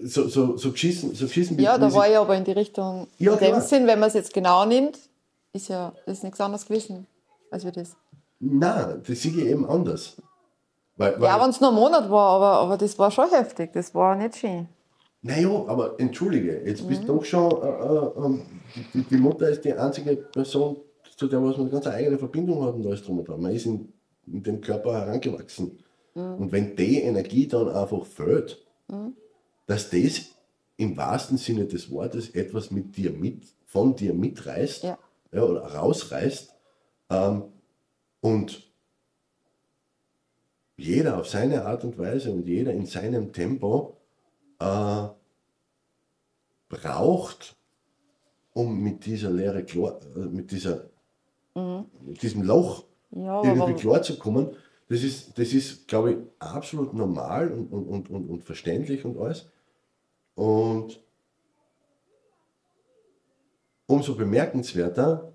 [0.04, 3.08] so, so, so geschissen, so geschissen Ja, da war ich aber in die Richtung.
[3.17, 3.62] Ja, in dem klar.
[3.62, 5.00] Sinn, wenn man es jetzt genau nimmt,
[5.54, 7.08] ist ja ist nichts anderes gewesen,
[7.51, 7.95] als wir das.
[8.39, 10.17] Nein, das sehe ich eben anders.
[10.97, 13.71] Weil, weil, Ja, wenn es nur ein Monat war, aber, aber das war schon heftig.
[13.73, 14.67] Das war nicht schön.
[15.21, 17.07] Naja, aber entschuldige, jetzt bist Mhm.
[17.07, 18.41] du doch schon, äh, äh, ähm,
[18.93, 20.77] die, die Mutter ist die einzige Person,
[21.17, 23.41] zu der was man eine ganz eigene Verbindung hat und alles drum und dran.
[23.41, 23.91] Man ist in,
[24.27, 25.77] in dem Körper herangewachsen.
[26.15, 26.35] Mhm.
[26.35, 28.65] Und wenn die Energie dann einfach fehlt,
[29.67, 30.21] dass das
[30.77, 34.97] im wahrsten Sinne des Wortes etwas mit dir mit, von dir mitreißt Ja.
[35.33, 36.53] ja, oder rausreißt
[37.10, 37.43] ähm,
[38.22, 38.69] und
[40.78, 43.98] jeder auf seine Art und Weise und jeder in seinem Tempo
[44.60, 45.08] äh,
[46.69, 47.56] braucht,
[48.54, 49.30] um mit dieser
[49.63, 50.89] klar, äh, mit dieser
[51.56, 54.56] mit diesem Loch Ja, irgendwie klar zu kommen,
[54.88, 59.17] das ist, das ist glaube ich, absolut normal und, und, und, und, und verständlich und
[59.17, 59.50] alles.
[60.36, 61.02] Und
[63.88, 65.34] umso bemerkenswerter,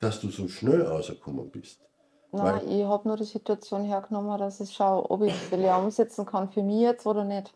[0.00, 1.78] dass du so schnell rausgekommen bist.
[2.32, 6.24] nein, ich habe nur die Situation hergenommen, dass ich schaue, ob ich es will umsetzen
[6.26, 7.52] kann für mich jetzt oder nicht.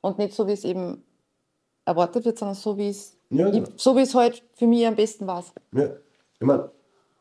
[0.00, 1.02] Und nicht so, wie es eben
[1.84, 3.68] erwartet wird, sondern so, wie es, Ja, ich, genau.
[3.76, 5.44] so wie es halt für mich am besten war.
[5.72, 5.88] Ja,
[6.38, 6.70] ich meine,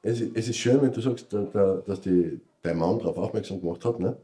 [0.01, 3.17] es, ist- es ist schön, wenn du sagst, da, da, dass die, dein Mann darauf
[3.17, 3.99] aufmerksam gemacht hat.
[3.99, 4.17] Ne?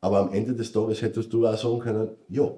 [0.00, 2.50] Aber am Ende des Tages hättest du auch sagen können, ja.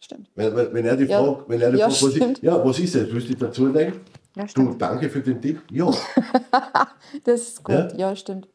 [0.00, 0.28] Stimmt.
[0.34, 1.22] Wenn, wenn, wenn er die Ja.
[1.22, 3.10] Frage, wenn er die Ja, Frage, was ist, ja, was ist das?
[3.12, 4.00] Willst du dich dazulegen?
[4.36, 5.62] Ja, Du, danke für den Tipp.
[5.70, 5.90] Ja.
[7.24, 7.74] Das ist gut.
[7.74, 7.94] Ja?
[7.96, 8.48] Ja, stimmt.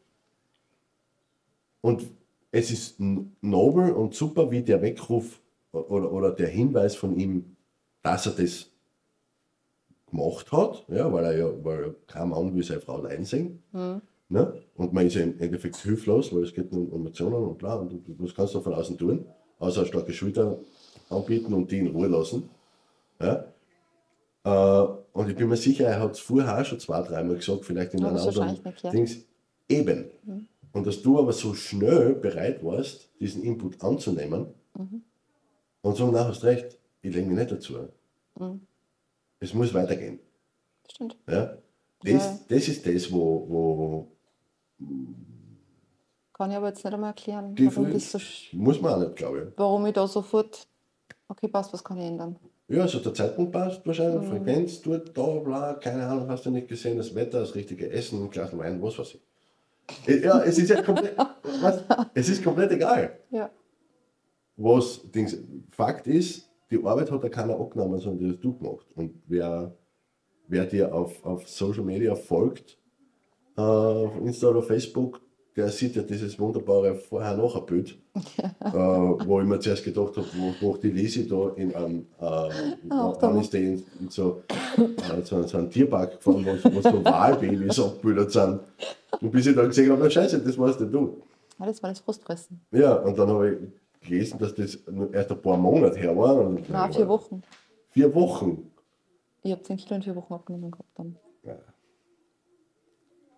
[1.80, 2.06] Und
[2.52, 5.40] es ist nobel und super, wie der Weckruf
[5.72, 7.56] oder, oder der Hinweis von ihm,
[8.02, 8.66] dass er das
[10.10, 13.62] gemacht hat, ja, weil er ja, weil er kein Mann will seine Frau leiden sehen.
[14.28, 14.62] Ne?
[14.74, 17.74] Und man ist ja im Endeffekt hilflos, weil es geht um Emotionen und bla.
[17.76, 19.24] Und was kannst du von außen tun?
[19.58, 20.58] Außer starke Schulter
[21.08, 22.50] anbieten und die in Ruhe lassen.
[23.20, 23.44] Ja?
[24.44, 27.94] Äh, und ich bin mir sicher, er hat es vorher schon zwei, dreimal gesagt, vielleicht
[27.94, 28.90] in einem das anderen wahrscheinlich nicht, ja.
[28.90, 29.16] Dings.
[29.68, 30.10] Eben.
[30.72, 34.46] Und dass du aber so schnell bereit warst, diesen Input anzunehmen
[34.76, 35.02] Mhm.
[35.82, 37.88] und so, na, hast recht, ich lege mich nicht dazu.
[38.38, 38.60] Mhm.
[39.40, 40.20] Es muss weitergehen.
[40.88, 41.16] Stimmt.
[41.28, 41.56] Ja?
[42.02, 42.38] Das, Ja.
[42.48, 44.08] das ist das, wo, wo
[46.32, 48.18] Kann ich aber jetzt nicht einmal erklären, warum, das so,
[48.52, 49.58] muss man auch nicht, glaube ich.
[49.58, 50.66] warum ich da sofort,
[51.28, 52.36] okay, passt, was kann ich ändern?
[52.70, 54.28] Ja, also der Zeitpunkt passt wahrscheinlich, Mhm.
[54.36, 58.22] Frequenz, dort, da, bla, keine Ahnung, hast du nicht gesehen, das Wetter, das richtige Essen,
[58.22, 60.08] ein Glas Wein, was weiß ich.
[60.08, 61.16] Äh, Ja, es ist ja komplett,
[61.62, 61.82] was,
[62.14, 63.18] es ist komplett egal.
[63.30, 63.50] Ja.
[64.56, 65.36] Was Dings,
[65.70, 68.86] Fakt ist, die Arbeit hat ja keiner abgenommen, sondern die hast du gemacht.
[68.94, 69.74] Und wer,
[70.46, 72.78] wer dir auf, auf Social Media folgt,
[73.56, 75.20] äh, auf Insta oder Facebook,
[75.60, 77.98] der sieht ja dieses wunderbare Vorher-Nachher-Bild,
[78.60, 83.40] äh, wo ich mir zuerst gedacht habe, wo, wo die Lisi da in einem äh,
[83.40, 87.78] ist die in, in so, äh, so, so einen Tierpark gefahren, wo, wo so Wahlbabys
[87.78, 88.60] abgebildet sind.
[89.20, 91.22] Und bis ich dann gesehen habe, na scheiße, das warst nicht du.
[91.58, 92.60] Ja, das war das Frustfressen.
[92.72, 94.78] Ja, und dann habe ich gelesen, dass das
[95.12, 96.36] erst ein paar Monate her war.
[96.36, 97.42] Und Na, vier Wochen.
[97.90, 98.70] Vier Wochen.
[99.42, 101.16] Ich habe 10 Kilo in vier Wochen abgenommen gehabt dann.
[101.44, 101.56] Ja.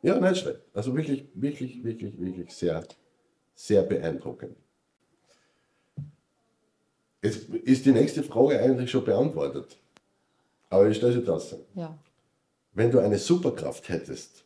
[0.03, 0.61] Ja, nicht schlecht.
[0.75, 2.85] Also wirklich, wirklich, wirklich, wirklich sehr,
[3.55, 4.57] sehr beeindruckend.
[7.23, 9.79] Jetzt ist die nächste Frage eigentlich schon beantwortet.
[10.69, 11.61] Aber ich stelle sie trotzdem.
[11.75, 11.97] Ja.
[12.73, 14.45] Wenn du eine Superkraft hättest,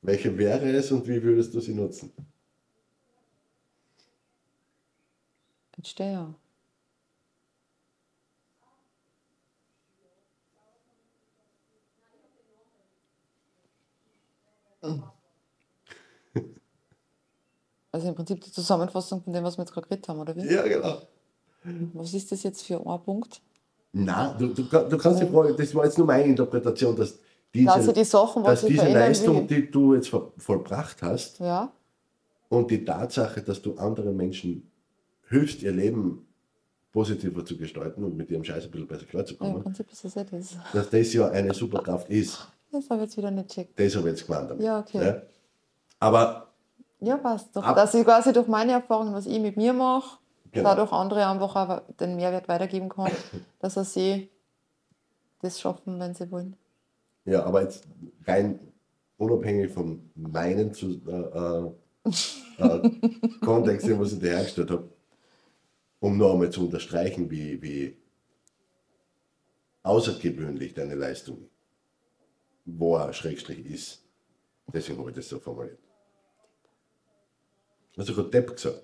[0.00, 2.12] welche wäre es und wie würdest du sie nutzen?
[5.76, 6.34] Jetzt steh ja.
[17.92, 20.52] Also im Prinzip die Zusammenfassung von dem, was wir jetzt gerade geredet haben, oder wie?
[20.52, 21.02] Ja, genau.
[21.92, 23.40] Was ist das jetzt für ein Punkt?
[23.92, 27.20] Nein, du, du, du kannst die Frage, das war jetzt nur meine Interpretation, dass
[27.54, 29.46] diese, Also die Sachen, dass diese Leistung, will.
[29.46, 31.72] die du jetzt voll- vollbracht hast, Ja,
[32.48, 34.68] und die Tatsache, dass du anderen Menschen
[35.28, 36.26] hilfst, ihr Leben
[36.92, 40.56] positiver zu gestalten und mit ihrem Scheiß ein bisschen besser ja klarzukommen, das eh das.
[40.72, 42.48] dass das ja eine Superkraft ist.
[42.74, 43.78] Das habe ich jetzt wieder nicht checkt.
[43.78, 44.50] Das habe ich jetzt gemeint.
[44.50, 45.22] damit, Ja, okay.
[46.00, 46.48] Aber
[47.00, 47.54] Ja, passt.
[47.54, 50.18] Doch, dass ich quasi durch meine Erfahrungen, was ich mit mir mache,
[50.50, 50.70] Genau.
[50.70, 53.10] dadurch andere einfach auch den Mehrwert weitergeben kann,
[53.60, 54.28] dass er sie
[55.40, 56.56] das schaffen, wenn sie wollen.
[57.24, 57.84] Ja, aber jetzt
[58.26, 58.58] rein
[59.18, 61.70] unabhängig von meinen zu, äh,
[62.08, 62.12] äh,
[62.58, 62.90] äh,
[63.44, 64.88] Kontext, den was ich dir hergestellt habe,
[66.00, 67.96] um noch einmal zu unterstreichen, wie, wie
[69.82, 71.38] außergewöhnlich deine Leistung
[72.64, 74.02] war, Schrägstrich ist.
[74.72, 75.78] Deswegen habe ich das so formuliert.
[77.96, 78.82] Hast du gerade Depp gesagt?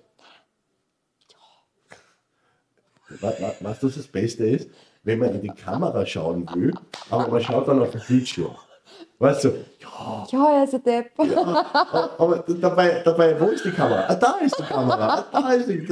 [3.09, 4.69] We- we- Weißt du, was das Beste ist?
[5.03, 6.73] Wenn man in die Kamera schauen will,
[7.09, 8.55] aber man schaut dann auf den Bildschirm.
[9.19, 11.11] Weißt du, ja, Ja, er ist ein Depp.
[11.19, 14.05] aber dabei, dabei, wo ist die Kamera?
[14.07, 15.25] Ah, da ist die Kamera.
[15.31, 15.87] Ah, da ist die.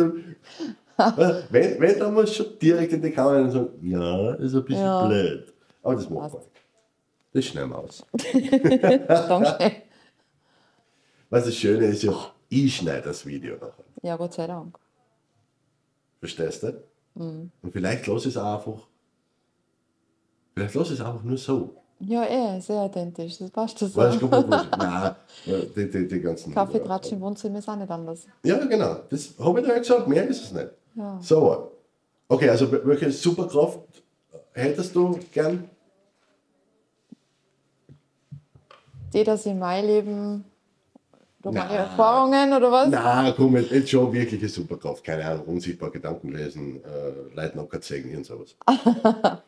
[1.49, 4.83] Wenn, wenn, dann muss schon direkt in die Kamera und sagen, ja, ist ein bisschen
[4.83, 5.05] Ja.
[5.07, 5.53] blöd.
[5.81, 6.43] Aber das macht man.
[7.33, 8.05] Das schneiden wir aus.
[9.07, 9.71] Danke.
[11.29, 12.03] Was das Schöne ist
[12.49, 13.85] ich schneide das Video nachher.
[14.01, 14.77] Ja, Gott sei Dank.
[16.19, 16.83] Verstehst du?
[17.13, 17.51] Mhm.
[17.61, 18.87] Und vielleicht es auch einfach.
[20.55, 21.75] Vielleicht lass es einfach nur so.
[21.99, 23.37] Ja, eh, sehr authentisch.
[23.37, 23.85] Das passt so.
[23.85, 24.69] Nicht wurscht.
[24.77, 25.15] Nein,
[25.45, 26.53] die, die, die ganzen.
[26.53, 28.25] Kaffeetratsch im Wohnzimmer ist auch nicht anders.
[28.43, 28.95] Ja, genau.
[29.09, 30.07] Das habe ich dir gesagt.
[30.07, 30.69] Mehr ist es nicht.
[30.95, 31.19] Ja.
[31.21, 31.71] So.
[32.27, 33.79] Okay, also welche Superkraft
[34.53, 35.69] hättest du gern?
[39.13, 40.45] Die, dass ich mein Leben
[41.41, 41.73] durch meine.
[41.73, 42.89] Erfahrungen oder was?
[42.89, 45.03] Na, komm, jetzt, jetzt schon wirkliche Superkraft.
[45.03, 48.55] Keine Ahnung, unsichtbar Gedanken lesen, äh, Leuten noch zeigen und sowas.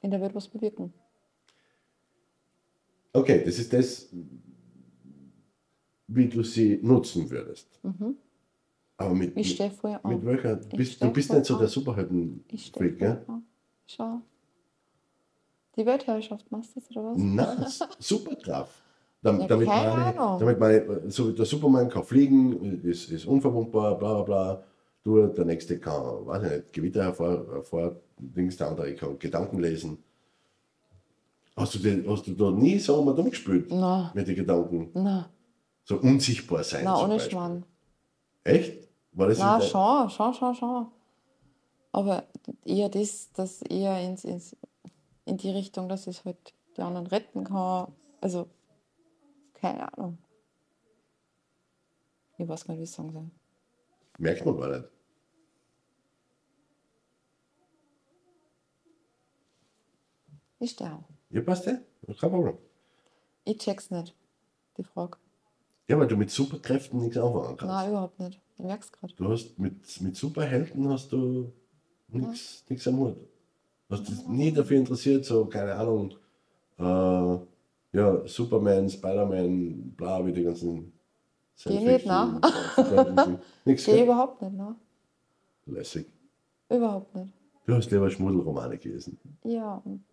[0.00, 0.92] In der Welt was bewirken.
[3.12, 4.08] Okay, das ist das,
[6.06, 7.80] wie du sie nutzen würdest.
[8.98, 9.40] Aber mit, Mhm.
[9.40, 10.56] Ich stehe voll mit, mit welcher?
[10.56, 13.24] Bist, du bist nicht so der Superhelden-Freak, gell?
[13.86, 14.20] Schau.
[15.76, 17.18] Die Weltherrschaft machst du das oder was?
[17.18, 17.66] Nein,
[17.98, 18.72] Superkraft.
[19.22, 24.14] Dam- Ja, damit, meine, damit meine, so der Superman kann fliegen, ist, ist unverwundbar, bla
[24.14, 24.62] bla bla.
[25.02, 29.58] Du, der nächste kann, weiß ich nicht, Gewitter hervor, hervor Dings, der andere kann Gedanken
[29.60, 29.98] lesen.
[31.56, 34.90] Hast du, den, hast du da nie so mal umgespielt Na, mit den Gedanken?
[34.94, 35.28] na,
[35.84, 36.84] So unsichtbar sein.
[36.84, 37.30] na, zum ohne Beispiel.
[37.32, 37.64] Schmarrn.
[38.44, 38.88] Echt?
[39.12, 40.86] War das Na, in der- schon, schon, schon, schon.
[41.92, 42.24] Aber
[42.64, 44.54] eher das, dass eher ins, ins,
[45.26, 47.92] in die Richtung, dass ich halt die anderen retten kann.
[48.20, 48.48] Also,
[49.54, 50.18] keine Ahnung.
[52.38, 53.30] Ich weiß gar nicht, wie ich es sagen soll.
[54.18, 54.88] Merkt man gar nicht.
[60.58, 61.04] Ich stehe.
[61.30, 61.78] Ja, passt ja.
[62.18, 62.56] Kein Problem.
[63.44, 64.14] Ich check's nicht,
[64.78, 65.18] die Frage.
[65.88, 67.64] Ja, weil du mit Superkräften nichts anfangen kannst.
[67.66, 68.40] Nein, überhaupt nicht.
[68.56, 69.14] Ich merk's gerade.
[69.14, 71.52] Du hast mit, mit Superhelden hast du
[72.08, 73.16] nichts nichts am Hut.
[73.88, 76.12] Hast dich nie dafür interessiert, so, keine Ahnung,
[76.78, 77.38] äh,
[77.96, 80.92] ja, Superman, Spider-Man, bla, wie die ganzen
[81.64, 82.40] Geh nicht, ne?
[83.64, 84.02] Nichts, gell?
[84.04, 84.76] überhaupt nicht, ne?
[85.66, 86.06] Lässig.
[86.68, 87.32] Überhaupt nicht.
[87.66, 89.18] Du hast lieber Schmuddelromane gelesen.
[89.44, 90.04] Ja, und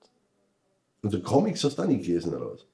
[1.01, 2.65] Und die Comics hast du auch nicht gelesen, oder was?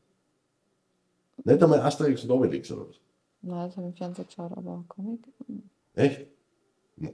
[1.43, 2.99] Nicht einmal Asterix und Obelix, oder was?
[3.41, 5.21] nein, das habe ich im Fernsehen geschaut, aber Comic.
[5.47, 5.59] mm.
[5.95, 6.27] Echt?
[6.97, 7.09] Na.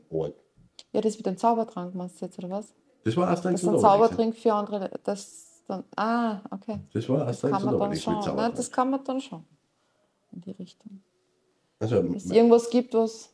[0.91, 2.73] Ja, das mit dem Zaubertrank meinst du jetzt, oder was?
[3.05, 3.81] Das war Das Asterix ist und ein.
[3.81, 4.89] Zaubertrink für andere.
[5.03, 5.83] Das dann.
[5.95, 6.79] Ah, okay.
[6.93, 8.15] Das war Das Asterix kann und man dann Obelix schon.
[8.17, 9.45] mit Nein, das kann man dann schon.
[10.31, 11.01] In die Richtung.
[11.79, 13.29] Also, Dass es irgendwas gibt, was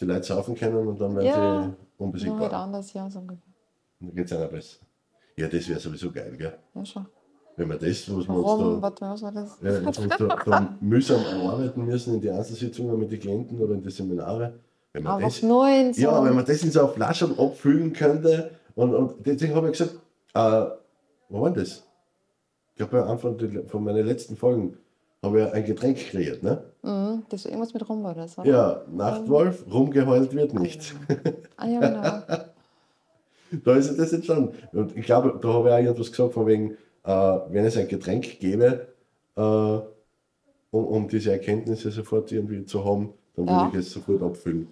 [0.00, 1.34] die Leute saufen können und dann werden Ja.
[1.34, 2.52] sie nur halt unbesiegbar.
[2.52, 3.42] anders, ja, so ungefähr.
[4.00, 4.76] Dann geht es einer besser.
[5.36, 6.56] Ja, das wäre sowieso geil, gell?
[6.74, 7.06] Ja, schon.
[7.56, 8.60] Wenn wir das, was wir Warum?
[8.74, 9.58] uns da, Warte was war das?
[9.60, 13.74] ja, jetzt uns da, da mühsam arbeiten müssen in die Einzelsitzungen mit den Klienten oder
[13.74, 14.60] in die Seminare,
[14.92, 16.00] wenn man Einfach das, nur in so.
[16.02, 19.78] ja, wenn man das in so eine Flasche abfüllen könnte und, und deswegen habe ich
[19.78, 19.94] gesagt,
[20.34, 20.66] Äh,
[21.28, 21.84] wo war das?
[22.72, 23.36] Ich glaube, am Anfang
[23.68, 24.76] von meinen letzten Folgen
[25.22, 26.62] habe ich ein Getränk kreiert, ne?
[26.82, 28.48] Mhm, das ist irgendwas mit rum war das, oder?
[28.48, 30.94] Ja, Nachtwolf, rumgeheult wird nicht.
[31.56, 32.44] Ah ja, genau.
[33.64, 34.52] Da ist das schon.
[34.72, 37.10] Und ich glaube, da habe ich auch irgendwas gesagt, von wegen, äh,
[37.48, 38.86] wenn es ein Getränk gäbe,
[39.36, 39.84] äh, um,
[40.70, 43.12] um diese Erkenntnisse sofort irgendwie zu haben,
[43.46, 43.64] dann Ja.
[43.66, 44.68] würde ich es sofort abfüllen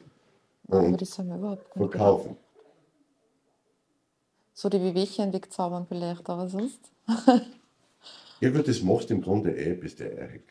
[0.68, 1.90] Nein, aber und das haben wir überhaupt nicht gedacht.
[1.92, 2.36] verkaufen.
[4.54, 6.80] So die Wehwehchen wegzaubern vielleicht, aber sonst.
[8.38, 10.44] Ja gut, das machst du im Grunde eh, bist der Eierhex.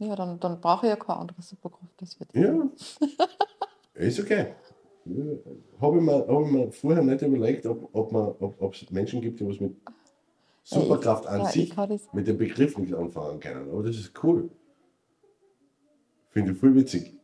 [0.00, 1.92] Ja, dann, dann brauche ich ja keine andere Superkraft.
[1.98, 2.68] Das wird Ja,
[3.94, 4.54] ist okay.
[5.80, 8.90] Habe ich, mir- hab ich mir vorher nicht überlegt, ob, ob, man, ob, ob es
[8.90, 9.76] Menschen gibt, die was mit
[10.64, 13.70] Superkraft an ja, ich sich kann das- mit dem Begriff nicht anfangen können.
[13.70, 14.50] Aber das ist cool.
[16.34, 17.14] Finde ich voll witzig.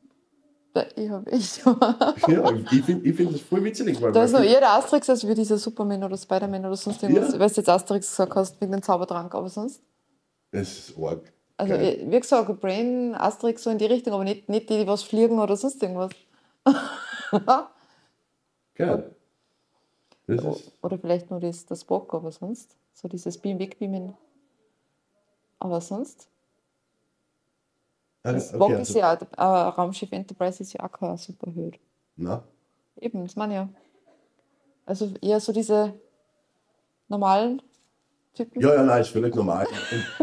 [0.94, 1.64] Ich habe echt.
[2.28, 4.00] Ja, ich, finde ich find das voll witzig.
[4.00, 7.02] Weil Da ist noch eher der Asterix als wie dieser Superman oder Spider-Man oder sonst
[7.02, 7.32] irgendwas.
[7.32, 7.40] Ja.
[7.40, 9.82] Weil du jetzt Asterix gesagt hast, wegen dem Zaubertrank, aber sonst.
[10.52, 11.32] Das ist arg.
[11.56, 12.06] Also, Geil.
[12.06, 15.40] wie gesagt, Brain, Asterix so in die Richtung, aber nicht, nicht die, die was fliegen
[15.40, 16.12] oder sonst irgendwas.
[18.74, 19.14] Geil.
[20.28, 22.76] Das ist, Oder vielleicht nur das, das Bock, aber sonst.
[22.94, 24.14] So dieses Beam, Wegbeamen.
[25.58, 26.29] Aber sonst.
[28.22, 31.72] Das okay, Bock ist also, ja, äh, Raumschiff Enterprise ist ja auch keine super Höhe.
[32.16, 32.42] na,
[32.96, 33.68] Eben, das meine ich ja.
[34.84, 35.94] Also eher so diese
[37.08, 37.62] normalen
[38.34, 38.60] Typen.
[38.60, 39.66] ja, ja, nein, ist völlig normal.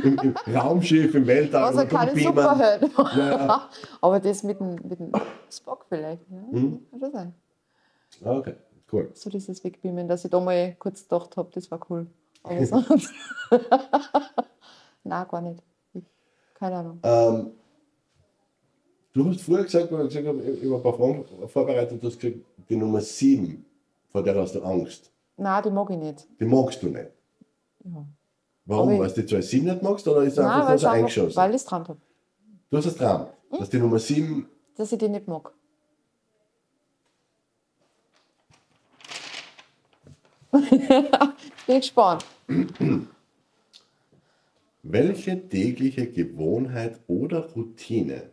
[0.04, 2.36] Im, im, im Raumschiff, im Weltall, Also keine Beamern.
[2.36, 2.92] Superhelden.
[3.18, 3.70] Ja.
[4.02, 5.12] Aber das mit dem, mit dem
[5.50, 6.22] Spock vielleicht.
[6.30, 6.38] Ja?
[6.52, 6.86] Mhm.
[6.92, 7.34] Kann schon sein.
[8.24, 8.56] Ah, Okay,
[8.92, 9.10] cool.
[9.14, 12.08] So dieses Wegbeamen, dass ich da mal kurz gedacht habe, das war cool.
[12.44, 13.12] Aber sonst.
[15.04, 15.64] Nein, gar nicht.
[15.94, 16.04] Ich,
[16.54, 17.00] keine Ahnung.
[17.04, 17.52] Ähm,
[19.18, 22.08] du hast früher gesagt, weil ich gesagt habe, ich habe ein paar Fragen vorbereitet, du
[22.08, 23.66] hast gesagt, die Nummer 7,
[24.12, 25.12] vor der hast du Angst.
[25.38, 26.28] Nein, die mag ich nicht.
[26.40, 27.10] Die magst du nicht.
[27.84, 28.06] Ja.
[28.66, 28.92] Warum?
[28.94, 31.36] Ich- Weil du die Zahl 7 nicht magst oder ist Nein, einfach nur so eingeschossen?
[31.36, 32.00] weil ich es dran habe.
[32.70, 35.54] Du hast es dran, dass die Nummer 7 Dass ich die nicht mag.
[40.52, 42.26] Bin gespannt.
[44.84, 48.30] Welche tägliche Gewohnheit oder Routine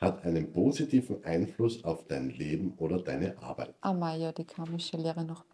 [0.00, 3.74] hat einen positiven Einfluss auf dein Leben oder deine Arbeit?
[3.82, 5.44] Ah, Maja, die karmische Lehre noch.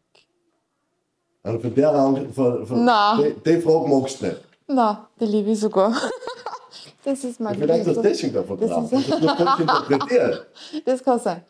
[1.42, 3.35] Also von der Angst, von, von, Nein.
[3.44, 4.40] Die, die Frage magst du nicht.
[4.68, 5.94] Na, die liebe ich sogar.
[7.04, 8.90] Das ist mein Vielleicht hast du deswegen davon Das drauf.
[8.92, 10.46] ist- Das ist nur falsch interpretiert.
[10.85, 11.42] Das kann sein.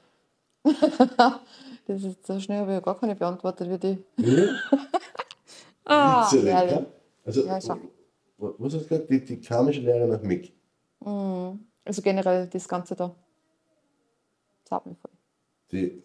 [1.86, 4.04] Das ist so schnell, habe ich ja gar keine beantwortet wie die.
[4.18, 4.48] Ja.
[5.86, 6.84] Ah, ja?
[7.24, 9.08] Also, Ja, was hast du gesagt?
[9.08, 10.52] Die, die karmische Lehre nach Mick.
[11.86, 13.14] Also generell das Ganze da.
[14.64, 15.12] Das hat mich voll.
[15.70, 16.02] Die,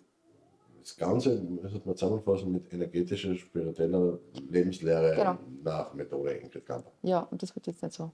[0.80, 1.42] das Ganze
[1.74, 5.38] hat man zusammenfassen mit energetischer, spiritueller Lebenslehre Genau.
[5.64, 6.92] nach Methode Ingrid Kamper.
[7.02, 8.12] Ja, und das wird jetzt nicht so.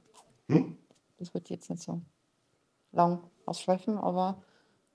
[0.48, 0.78] Hm?
[1.18, 2.02] Das wird jetzt nicht so
[2.94, 4.42] lang ausschweifen, aber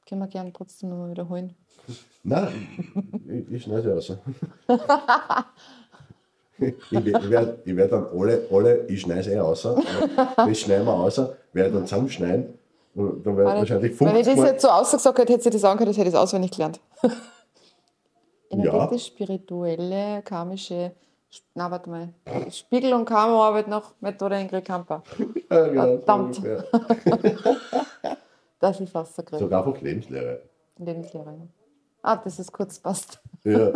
[0.08, 1.54] können wir gerne trotzdem nochmal wiederholen.
[2.22, 2.68] Nein,
[3.28, 4.10] ich, ich schneide aus.
[6.58, 6.92] ich
[7.30, 9.66] werde ich werd dann alle, alle, ich schneide es eh aus.
[9.66, 9.82] aber
[10.36, 11.18] Das schneiden wir aus,
[11.52, 12.58] werde dann zusammenschneiden.
[12.94, 14.46] Dann ich wahrscheinlich Wenn ich 50 das Mal.
[14.46, 16.80] jetzt so ausgesagt hätte, hätte sie das angehört, das hätte ich es auswendig gelernt.
[18.54, 18.58] Ja.
[18.58, 20.92] Energetisch, spirituelle, karmische,
[21.54, 22.12] na warte mal,
[22.50, 25.02] Spiegel- und Karmaarbeit nach Methode Ingrid Kamper.
[25.50, 26.42] Ja, genau, Verdammt.
[28.60, 30.42] Das ist so Sogar einfach Lebenslehre.
[30.76, 31.30] Lebenslehre.
[31.32, 31.46] ja.
[32.02, 33.20] Ah, das ist kurz passt.
[33.42, 33.72] Ja.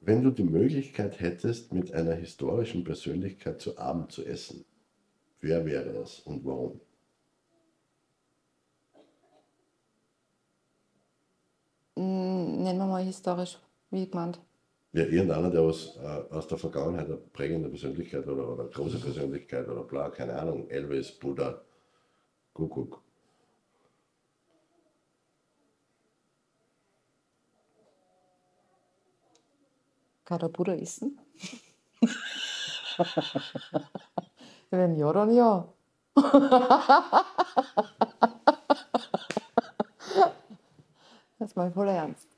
[0.00, 4.64] Wenn du die Möglichkeit hättest, mit einer historischen Persönlichkeit zu Abend zu essen,
[5.40, 6.80] wer wäre es und warum?
[12.48, 13.58] Nennen wir mal historisch,
[13.90, 14.40] wie gemeint.
[14.92, 19.68] Ja, irgendeiner, der was äh, aus der Vergangenheit eine prägende Persönlichkeit oder, oder große Persönlichkeit
[19.68, 21.60] oder bla, keine Ahnung, Elvis, Buddha,
[22.54, 23.02] Kuckuck.
[30.24, 31.20] Kann der Bruder essen?
[34.70, 35.68] Wenn ja, dann ja.
[41.38, 42.28] Das ist mal voll ernst.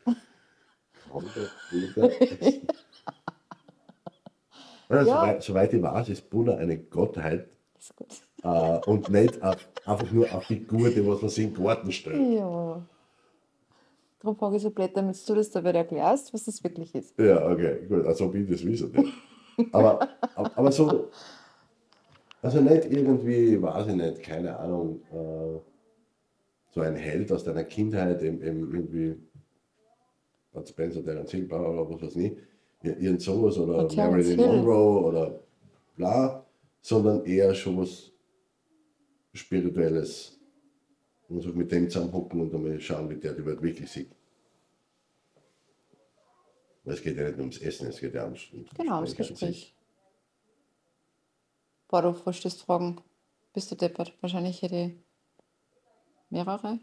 [2.30, 2.66] Essen?
[4.88, 5.04] Ja.
[5.04, 7.48] Soweit, soweit ich weiß, ist Buddha eine Gottheit
[8.42, 11.92] äh, und nicht auf, einfach nur eine Figur, die was man sich in den Garten
[11.92, 12.38] stellt.
[12.38, 12.82] Ja.
[14.20, 17.18] Darum frage ich so blöd, damit du das da wieder erklärst, was das wirklich ist.
[17.18, 18.84] Ja, okay, gut, als ob ich das nicht.
[19.72, 21.10] Aber, aber, aber so,
[22.42, 25.69] also nicht irgendwie, weiß ich nicht, keine Ahnung, äh,
[26.70, 29.16] so ein Held aus deiner Kindheit, eben, eben irgendwie
[30.52, 32.32] Bud Spencer, Terence Hill, bla, bla, bla, was weiß ich,
[32.82, 34.36] ir- irgend sowas oder Marilyn.
[34.36, 35.40] Monroe oder
[35.96, 36.46] bla,
[36.80, 38.12] sondern eher schon was
[39.32, 40.36] Spirituelles.
[41.28, 44.10] Und so mit dem zusammenhocken und einmal schauen, wie der die Welt wirklich sieht.
[46.82, 49.10] Weil es geht ja nicht nur ums Essen, es geht ja ums, ums Genau, ums
[49.10, 49.18] sich.
[49.18, 49.74] Gespräch.
[51.88, 53.00] Boah, du verstehst Fragen.
[53.52, 54.12] Bist du deppert?
[54.20, 54.92] Wahrscheinlich hätte ich
[56.30, 56.78] mehrere.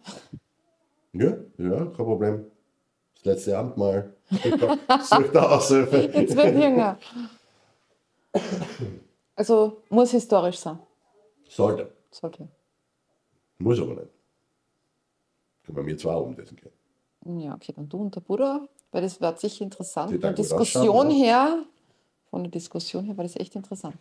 [1.14, 2.46] Ja, ja, kein Problem.
[3.16, 4.14] Das letzte Abendmahl.
[4.30, 5.98] Such da Aushilfe.
[6.14, 6.98] Jetzt wird jünger.
[9.36, 10.80] Also muss historisch sein.
[11.50, 11.92] Sollte.
[12.12, 12.48] Sollte.
[13.58, 14.10] Muss aber nicht.
[15.66, 17.40] Kann man mir zwar umsetzen können.
[17.40, 20.12] Ja, okay, dann du und der Bruder, weil das war sicher interessant.
[20.12, 21.64] Von der Diskussion ausschauen, her,
[22.30, 23.96] von der Diskussion her war das echt interessant.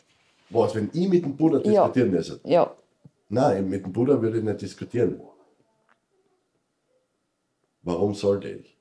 [0.51, 1.84] Was, wenn ich mit dem Bruder Ja.
[1.88, 2.40] diskutieren müsste?
[2.44, 2.72] Ja,
[3.28, 5.20] Nein, mit dem Bruder würde ich nicht diskutieren.
[7.87, 8.76] Warum sollte ich?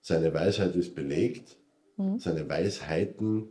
[0.00, 1.58] Seine Weisheit ist belegt.
[2.18, 3.50] Seine Weisheiten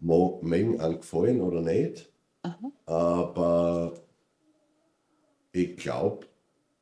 [0.00, 2.10] mögen einem gefallen oder nicht.
[2.86, 3.92] Aber
[5.52, 6.26] ich glaube,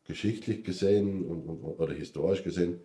[0.05, 2.81] geschichtlich gesehen und, und, oder historisch gesehen,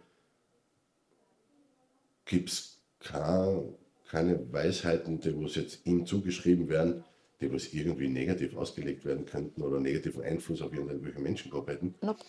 [2.25, 3.75] gibt es kein,
[4.09, 7.03] keine Weisheiten, die was jetzt ihm zugeschrieben werden,
[7.41, 11.93] die was irgendwie negativ ausgelegt werden könnten oder negativen Einfluss auf irgendwelche Menschen gehabt hätten.
[12.01, 12.23] nope.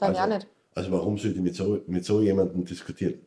[0.00, 0.46] Dann ja nicht.
[0.74, 3.20] also warum sollte ich mit so, mit so jemandem diskutieren?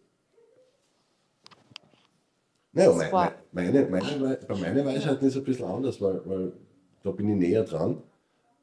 [2.76, 6.54] Naja, mein, meine, meine, meine, bei meinen Weisheiten ist es ein bisschen anders, weil, weil
[7.04, 8.02] da bin ich näher dran.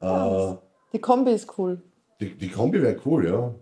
[0.01, 0.55] Äh,
[0.91, 1.81] Die Kombi ist cool.
[2.19, 3.55] die, die Kombi wäre cool, ja.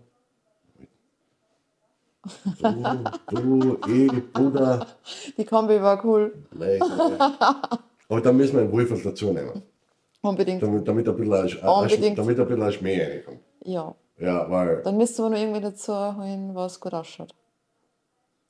[2.60, 4.86] Du, du, ich, Bruder,
[5.38, 6.34] Die Kombi war cool.
[6.52, 6.82] Leck.
[8.08, 9.62] Aber dann müssen wir einen Wolfer dazu nehmen.
[10.20, 10.62] Unbedingt.
[10.62, 12.18] Damit, damit, ein bisschen, ein- ein- Unbedingt.
[12.18, 13.40] damit ein bisschen ein Schmäh reinkommt.
[13.64, 13.94] Ja.
[14.20, 17.34] Ja, weil Dann müsste man nur irgendwie dazu holen, was gut ausschaut.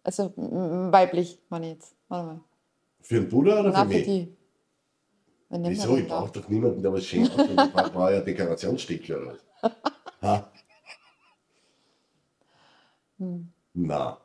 [0.02, 1.94] Also weiblich, meine ich jetzt.
[2.08, 2.40] Warte mal.
[3.00, 4.04] für einen Bruder oder für Na, für mich?
[4.04, 4.36] die.
[5.50, 5.96] Nehmen wir Wieso?
[5.96, 7.50] Ich brauche doch niemanden, der was schön aussieht.
[7.50, 9.72] Ich brauche ja Dekorationsstücke oder was.
[10.22, 10.50] Ha?
[13.18, 13.48] Hm.
[13.72, 14.18] Na.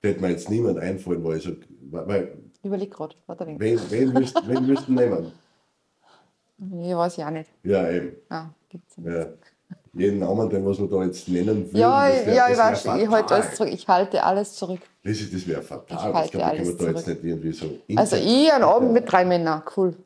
[0.00, 1.52] Da hätte mir jetzt niemand einfallen, wo ich so.
[1.90, 3.14] Weil, weil überleg gerade.
[3.26, 3.90] Warte ein wenig.
[3.90, 5.32] wen, wen, müsst, wen müssten nehmen?
[6.58, 7.50] Ich weiß ja auch nicht.
[7.62, 8.16] Ja, eben.
[8.28, 9.14] Ah, gibt's nicht.
[9.14, 9.28] Ja.
[9.98, 11.76] Jeden Namen, den was wir da jetzt nennen würden.
[11.76, 13.72] Ja, das wär- ja, ich das weiß, ich halte alles zurück.
[13.72, 14.80] Ich halte alles zurück.
[15.02, 15.86] Lisi, das wäre fatal.
[15.88, 17.22] Ich Ich halte ich kann alles man da jetzt zurück.
[17.22, 17.78] nicht irgendwie so.
[17.96, 19.96] Also ich einen Abend mit drei Männern, cool.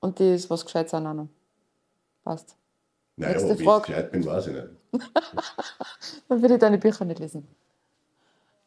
[0.00, 1.28] Und die ist was Gescheites an noch.
[2.24, 2.56] Passt.
[3.16, 3.86] Naja, nächste ob ich Frage.
[3.86, 4.68] gescheit bin, weiß ich nicht.
[6.28, 7.46] Dann würde ich deine Bücher nicht lesen.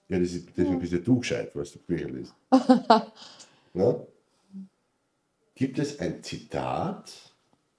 [0.08, 2.34] Ja, das ist, deswegen bist ja du gescheit, was du Bücher liest.
[3.74, 3.96] Na?
[5.56, 7.12] Gibt es ein Zitat,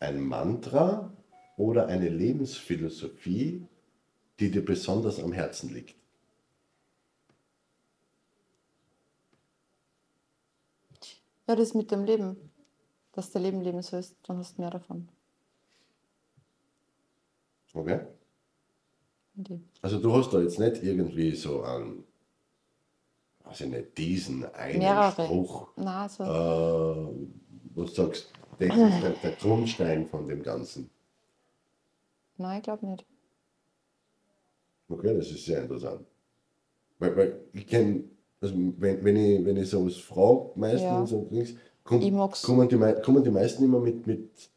[0.00, 1.10] ein Mantra
[1.56, 3.66] oder eine Lebensphilosophie,
[4.38, 5.94] die dir besonders am Herzen liegt?
[11.46, 12.36] Ja, das mit dem Leben.
[13.12, 15.08] Dass der Leben leben sollst, dann hast du mehr davon.
[17.72, 18.00] Okay?
[19.80, 22.04] Also du hast da jetzt nicht irgendwie so einen,
[23.50, 25.24] ich nicht, diesen einen Mehrere.
[25.24, 26.24] Spruch, Na, so.
[26.24, 27.28] äh,
[27.74, 30.90] wo du sagst, das ist der, der Grundstein von dem Ganzen.
[32.38, 33.06] Nein, ich glaube nicht.
[34.88, 36.06] Okay, das ist sehr interessant.
[36.98, 38.04] Weil, weil ich kenne,
[38.40, 41.16] also wenn, wenn, ich, wenn ich sowas frage, meistens Ja.
[41.18, 42.42] und nichts, komm, Ich mag's.
[42.42, 44.50] kommen, die, kommen die meisten immer mit, mit,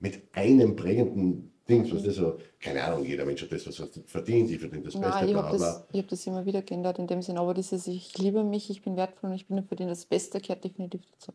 [0.00, 3.88] mit einem prägenden Ding, was das so, keine Ahnung, jeder Mensch hat das, was er
[4.06, 6.62] verdient, ich verdiene das Beste, Nein, ich bla habe das, ich hab das immer wieder
[6.62, 7.38] geändert in dem Sinn.
[7.38, 10.40] Aber dieses Ich liebe mich, ich bin wertvoll und ich bin für den das Beste
[10.40, 11.32] gehört definitiv dazu.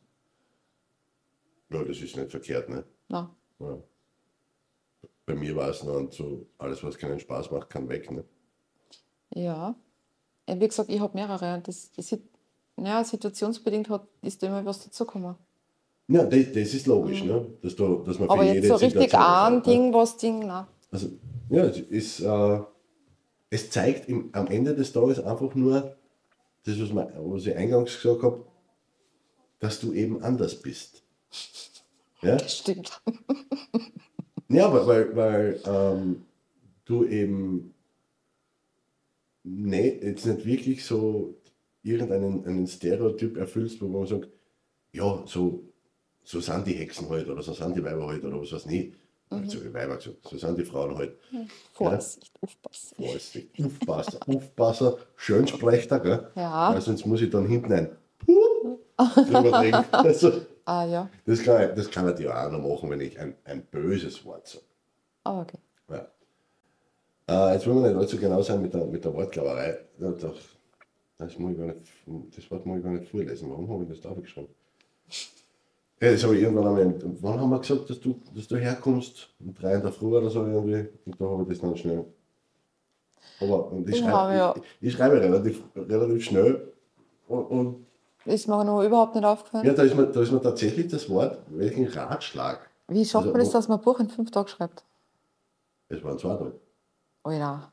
[1.72, 2.84] Ja, das ist nicht verkehrt, ne?
[3.08, 3.78] Na, Ja.
[5.30, 8.24] Bei mir war es noch so, alles was keinen Spaß macht, kann weg, ne?
[9.36, 9.76] ja.
[10.48, 11.62] Wie gesagt, ich habe mehrere.
[11.64, 12.18] Das, das,
[12.78, 15.36] ja, situationsbedingt hat, ist da immer was dazugekommen.
[16.08, 17.46] Ja, das, das ist logisch, ne?
[17.62, 18.40] Dass, du, dass man für Mhm.
[18.40, 19.72] Aber jede jetzt so richtig Situation was ein hat, ne?
[19.72, 20.68] Ding, was Ding, na.
[20.90, 21.10] Also,
[21.52, 22.60] ja, es, ist, äh,
[23.52, 25.96] es zeigt im, am Ende des Tages einfach nur,
[26.64, 28.48] das, was, man, was ich eingangs gesagt habe,
[29.60, 31.04] dass du eben anders bist.
[32.24, 33.00] Ja, Stimmt.
[34.50, 36.26] ja weil, weil, weil ähm,
[36.86, 37.74] du eben
[39.43, 41.36] ne, jetzt nicht wirklich so
[41.84, 44.30] irgendeinen einen Stereotyp erfüllst, wo man sagt,
[44.91, 45.64] ja, so,
[46.24, 48.72] so sind die Hexen halt oder so sind die Weiber halt oder was weiß ich
[48.72, 48.93] nicht.
[49.32, 51.16] Also, die Weiber gesagt, so sind die Frauen halt.
[51.74, 52.95] Vorsicht, aufpassen.
[52.97, 56.32] Vorsicht, Aufpasser, Aufpasser, schön sprecht er, gell?
[56.36, 56.74] Ja.
[56.74, 58.80] Weil sonst muss ich dann hinten ein Puh.
[59.91, 60.32] Also,
[60.70, 63.34] Ah ja, das, kann ich, das kann ich dir auch noch machen, wenn ich ein,
[63.43, 64.63] ein böses Wort sage.
[65.24, 65.57] aber okay.
[65.89, 66.07] Ja.
[67.28, 69.80] Äh, jetzt wollen wir nicht allzu genau sein mit der, mit der Wortklauberei.
[69.97, 70.38] Ja, doch,
[71.17, 71.82] das, muss ich gar nicht,
[72.36, 73.49] das Wort muss ich gar nicht vorlesen.
[73.49, 74.53] Warum habe ich das da aufgeschrieben?
[76.01, 76.95] Ja, das habe ich irgendwann einmal.
[77.20, 79.34] Wann haben wir gesagt, dass du, dass du herkommst?
[79.39, 80.88] Um drei in der Früh oder so irgendwie.
[81.05, 82.05] Und da habe ich das dann schnell.
[83.41, 86.74] Aber und ich, Ja, schreibe, ich, ich schreibe relativ, relativ schnell.
[87.28, 87.86] Und, und
[88.26, 89.65] Ist mir noch überhaupt nicht aufgefallen.
[89.65, 92.70] ja, da ist, mir, da ist mir tatsächlich das Wort, welchen Ratschlag.
[92.88, 94.84] Wie schafft Also, man das, dass man ein Buch in fünf Tagen schreibt?
[95.88, 96.59] Es waren zwei Tage.
[97.24, 97.72] Alter.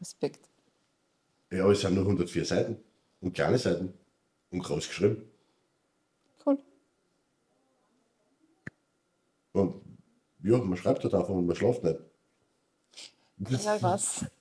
[0.00, 0.48] Respekt.
[1.50, 2.76] Ja, aber es sind nur 104 Seiten.
[3.20, 3.92] Und kleine Seiten.
[4.50, 5.28] Und groß geschrieben.
[6.44, 6.58] Cool.
[9.52, 9.74] Und
[10.42, 12.00] ja, man schreibt halt einfach und man schläft nicht.
[13.50, 14.24] Ja, weiß.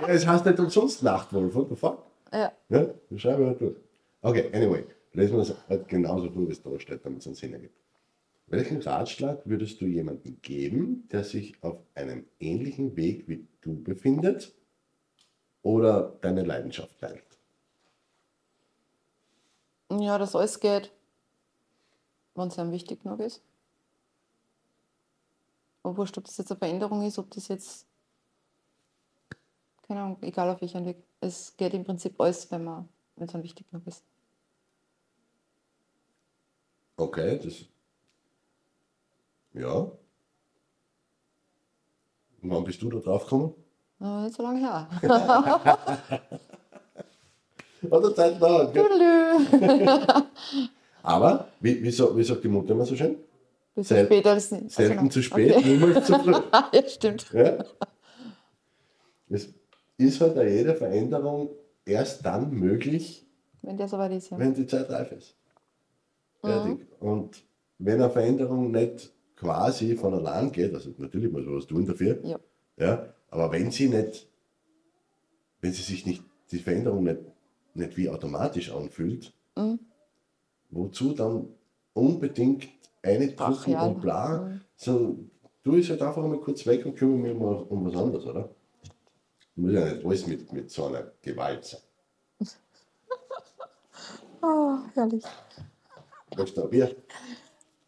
[0.00, 2.05] Ja, es heißt nicht umsonst Nachtwolf, what the fuck?
[2.36, 2.52] Ja.
[2.68, 3.76] Ja, ich schreibe halt durch.
[4.20, 7.34] Okay, anyway, lesen wir das halt genauso durch, wie es da steht, damit es einen
[7.34, 7.80] Sinn ergibt.
[8.48, 14.54] Welchen Ratschlag würdest du jemandem geben, der sich auf einem ähnlichen Weg wie du befindet
[15.62, 17.24] oder deine Leidenschaft teilt?
[19.90, 20.92] Ja, dass alles geht,
[22.34, 23.42] wenn es einem wichtig genug ist.
[25.82, 27.86] Und wurscht, ob das jetzt eine Veränderung ist, ob das jetzt,
[29.86, 30.96] keine Ahnung, egal auf welchem Weg.
[31.20, 34.02] Es geht im Prinzip alles, wenn man, wenn es einem wichtig genug ist.
[36.96, 37.64] Okay, das.
[39.52, 39.74] Ja.
[42.42, 43.54] Und wann bist du da drauf gekommen?
[44.00, 44.88] Äh, nicht so lange her.
[47.90, 48.76] Hat der Zeit dauert.
[51.02, 53.16] Aber, wie, wie, so, wie sagt die Mutter immer so schön?
[53.74, 54.70] Bisschen Sel- später als nicht.
[54.70, 55.10] Selten genau.
[55.10, 55.68] zu spät, Okay.
[55.76, 56.32] niemals zu früh.
[56.72, 57.30] ja, stimmt.
[57.32, 57.64] Ja?
[59.28, 59.52] Es
[59.98, 61.50] ist halt auch jede Veränderung
[61.84, 63.26] erst dann möglich,
[63.62, 64.38] Wenn der soweit ist, ja.
[64.38, 65.36] wenn die Zeit reif ist.
[66.40, 66.86] Fertig.
[67.00, 67.44] Und
[67.78, 72.18] wenn eine Veränderung nicht quasi von allein geht, also natürlich muss man was tun dafür,
[72.24, 72.38] Ja.
[72.76, 74.28] ja, aber wenn sie nicht,
[75.60, 77.20] wenn sie sich nicht, die Veränderung nicht,
[77.74, 79.78] nicht wie automatisch anfühlt, Mhm.
[80.70, 81.48] wozu dann
[81.94, 82.68] unbedingt
[83.02, 85.18] eine drücken und bla, so,
[85.62, 88.54] du ist halt einfach mal kurz weg und kümmere mich mal um was anderes, oder?
[89.56, 91.80] Muss ja nicht alles mit, mit so einer Gewalt sein.
[94.42, 95.24] Ah, herrlich.
[96.36, 96.94] Möchtest du ein Bier?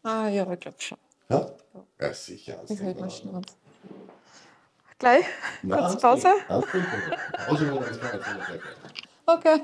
[0.03, 0.97] Ah, ja, ich glaube schon.
[1.29, 1.55] Ja?
[2.01, 2.61] Ja, sicher.
[2.67, 3.41] Ich hält mal schnell.
[4.97, 5.25] Gleich?
[5.61, 6.27] Na, Kurz Pause?
[6.47, 6.83] Pause
[9.25, 9.61] Okay.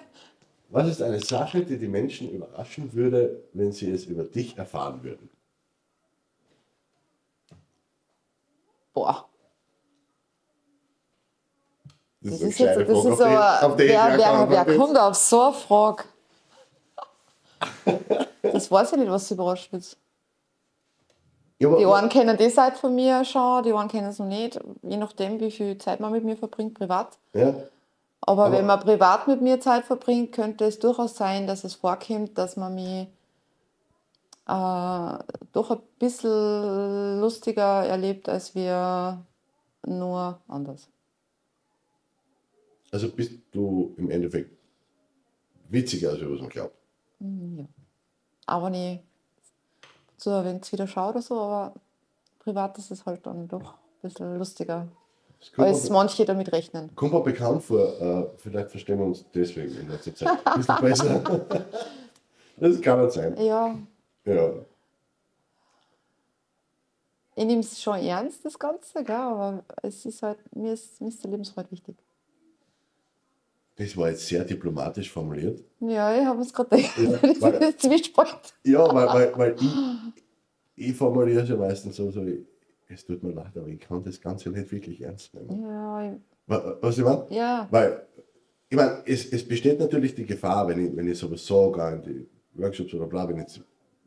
[0.69, 5.03] Was ist eine Sache, die die Menschen überraschen würde, wenn sie es über dich erfahren
[5.03, 5.29] würden?
[8.93, 9.27] Boah.
[12.25, 14.59] Das, Das ist jetzt, das Frage, ist auf die- aber, auf die wer, wer, wer
[14.61, 16.03] Antwort kommt auf so eine Frage?
[18.41, 19.95] Das weiß ich nicht, was sie überrascht wird.
[21.59, 24.59] Ja, Die einen kennen die Seite von mir schon, die einen kennen es noch nicht,
[24.81, 27.17] je nachdem, wie viel Zeit man mit mir verbringt, privat.
[27.33, 27.53] Ja,
[28.21, 31.75] Aber, Aber- wenn man privat mit mir Zeit verbringt, könnte es durchaus sein, dass es
[31.75, 33.07] vorkommt, dass man mich
[34.47, 35.17] äh,
[35.53, 39.19] doch ein bisschen lustiger erlebt, als wir
[39.87, 40.87] nur anders.
[42.95, 44.51] Also bist du im Endeffekt
[45.69, 46.75] witziger, als was man glaubt.
[47.19, 47.65] Ja.
[48.45, 48.99] Aber wenn ich
[50.15, 51.73] so ein wenig wieder schaue oder so, aber
[52.39, 54.87] privat ist es halt dann doch ein bisschen lustiger,
[55.57, 56.95] als manche damit rechnen.
[56.95, 60.81] kommt mir bekannt vor, äh, vielleicht verstehen wir uns deswegen in letzter Zeit ein bisschen
[60.81, 61.65] besser.
[62.57, 63.35] das kann nicht sein.
[63.43, 63.77] Ja,
[64.23, 64.53] Ja.
[67.35, 69.15] ich nehme es schon ernst, das Ganze, gell?
[69.15, 71.97] aber es ist halt, mir ist, mir ist der Lebensfreude wichtig.
[73.77, 75.61] Das war jetzt sehr diplomatisch formuliert.
[75.81, 76.97] Ja, ich habe es gerade gedacht.
[76.97, 78.53] Ja, Das weil- ein Zwiespalt.
[78.63, 82.25] Ja, weil, weil, weil ich, ich formuliere es ja meistens so, so,
[82.87, 85.61] es tut mir leid, aber ich kann das Ganze nicht wirklich ernst nehmen.
[85.63, 87.25] Ja, ich- Wa- Was ich meine?
[87.31, 88.05] ja, Weil,
[88.69, 92.01] ich meine, es, es besteht natürlich die Gefahr, wenn ich, wenn ich sowas sage, in
[92.53, 93.59] die Workshops oder bla, wenn jetzt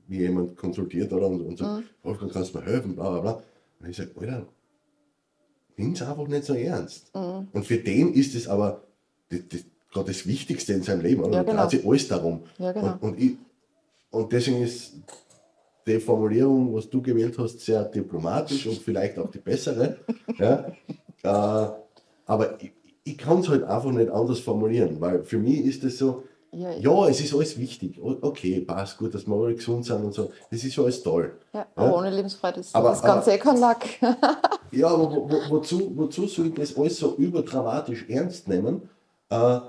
[0.06, 3.42] mir jemand konsultiert oder und, und sagt, Wolfgang, kannst du mir helfen, bla bla bla.
[3.80, 4.46] Und ich sage, Alter,
[5.76, 7.10] nimm es einfach nicht so ernst.
[7.14, 8.82] Und für den ist es aber
[9.30, 9.60] das, das,
[9.92, 11.32] gerade das Wichtigste in seinem Leben, oder?
[11.38, 11.68] Ja, Da genau.
[11.68, 12.40] sich alles darum.
[12.58, 12.92] Ja, genau.
[13.00, 13.36] und, und, ich,
[14.10, 14.94] und deswegen ist
[15.86, 19.96] die Formulierung, was du gewählt hast, sehr diplomatisch und vielleicht auch die bessere.
[20.38, 20.66] ja?
[21.22, 21.72] äh,
[22.26, 22.72] aber ich,
[23.04, 26.70] ich kann es halt einfach nicht anders formulieren, weil für mich ist es so, Ja,
[26.72, 27.98] ja, es ist alles wichtig.
[28.02, 30.30] Okay, passt gut, dass wir alle gesund sind und so.
[30.50, 31.32] Das ist alles toll.
[31.54, 33.86] ja, aber ohne Lebensfreude ist Aber- das Ganze eh kein Lack.
[34.70, 38.82] Ja, aber wo, wo, wozu, wozu soll ich das alles so überdramatisch ernst nehmen,
[39.30, 39.60] äh,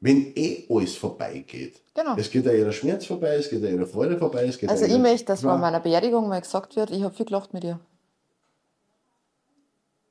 [0.00, 1.80] wenn eh alles vorbeigeht?
[1.94, 2.14] Genau.
[2.16, 4.84] Es geht ja jeder Schmerz vorbei, es geht ja jeder Freude vorbei, es geht Also
[4.84, 7.80] ich möchte, dass bei meiner Beerdigung mal gesagt wird, ich habe viel gelacht mit ihr.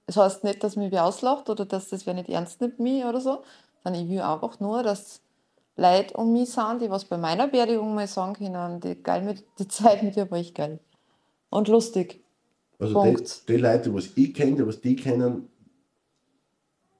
[0.08, 3.04] Es heißt nicht, dass mich wer auslacht oder dass das wer nicht ernst nimmt mich
[3.04, 3.43] oder so,
[3.84, 5.22] sondern ich will einfach nur, dass
[5.76, 9.43] Leute um mich sind, die was bei meiner Beerdigung mal sagen können, die, geil mit,
[9.60, 10.80] die Zeit mit dir war ich geil.
[11.50, 12.24] Und lustig.
[12.80, 13.50] Also die, Punkt.
[13.50, 15.50] die Leute, was ich kenne, die was die kennen,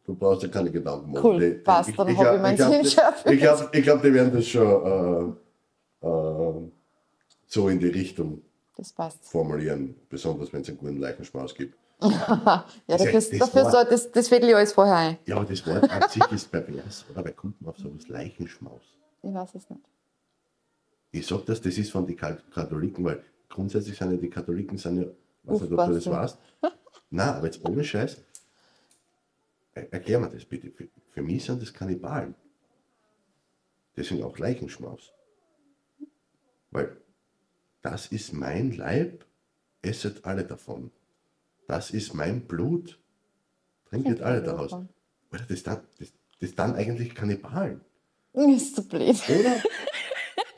[0.08, 1.24] du brauchst dir keine Gedanken machen.
[1.26, 4.34] Cool, die, passt, dann ich glaub, Sinn schon die- Ich glaube, ich glaub, die werden
[4.34, 5.36] das schon
[6.01, 6.72] äh, äh,
[7.45, 8.41] so in die Richtung
[9.22, 11.76] formulieren, besonders wenn es einen guten Leichenschmaus gibt.
[12.01, 15.18] Ja, Das- dafür, das dafür war- soll, das, das fädel ich alles vorher ein.
[15.26, 17.26] Ja, aber das Wort an sich ist pervers, oder?
[17.26, 18.82] Wer kommt man auf sowas Leichenschmaus?
[19.24, 19.82] Ich weiß es nicht.
[21.12, 24.78] Ich sage das, das ist von den Kat- Katholiken, weil grundsätzlich sind ja die Katholiken,
[24.78, 25.08] sind ja,
[25.43, 26.38] weiß nicht, ob du das weißt.
[27.10, 28.18] Nein, aber jetzt ohne Scheiß,
[29.91, 30.71] erklär mir das bitte.
[30.71, 32.36] Für, für mich sind das Kannibalen.
[33.95, 35.13] Deswegen auch Leichenschmaus.
[36.71, 36.97] Weil
[37.82, 39.25] das ist mein Leib,
[39.82, 40.91] esset alle davon.
[41.67, 42.99] Das ist mein Blut,
[43.86, 44.71] trinket alle daraus.
[44.71, 44.89] davon.
[45.32, 47.82] Oder das dann, das, das dann eigentlich Kannibalen,
[48.34, 49.17] Ist so blöd.
[49.30, 49.55] oder?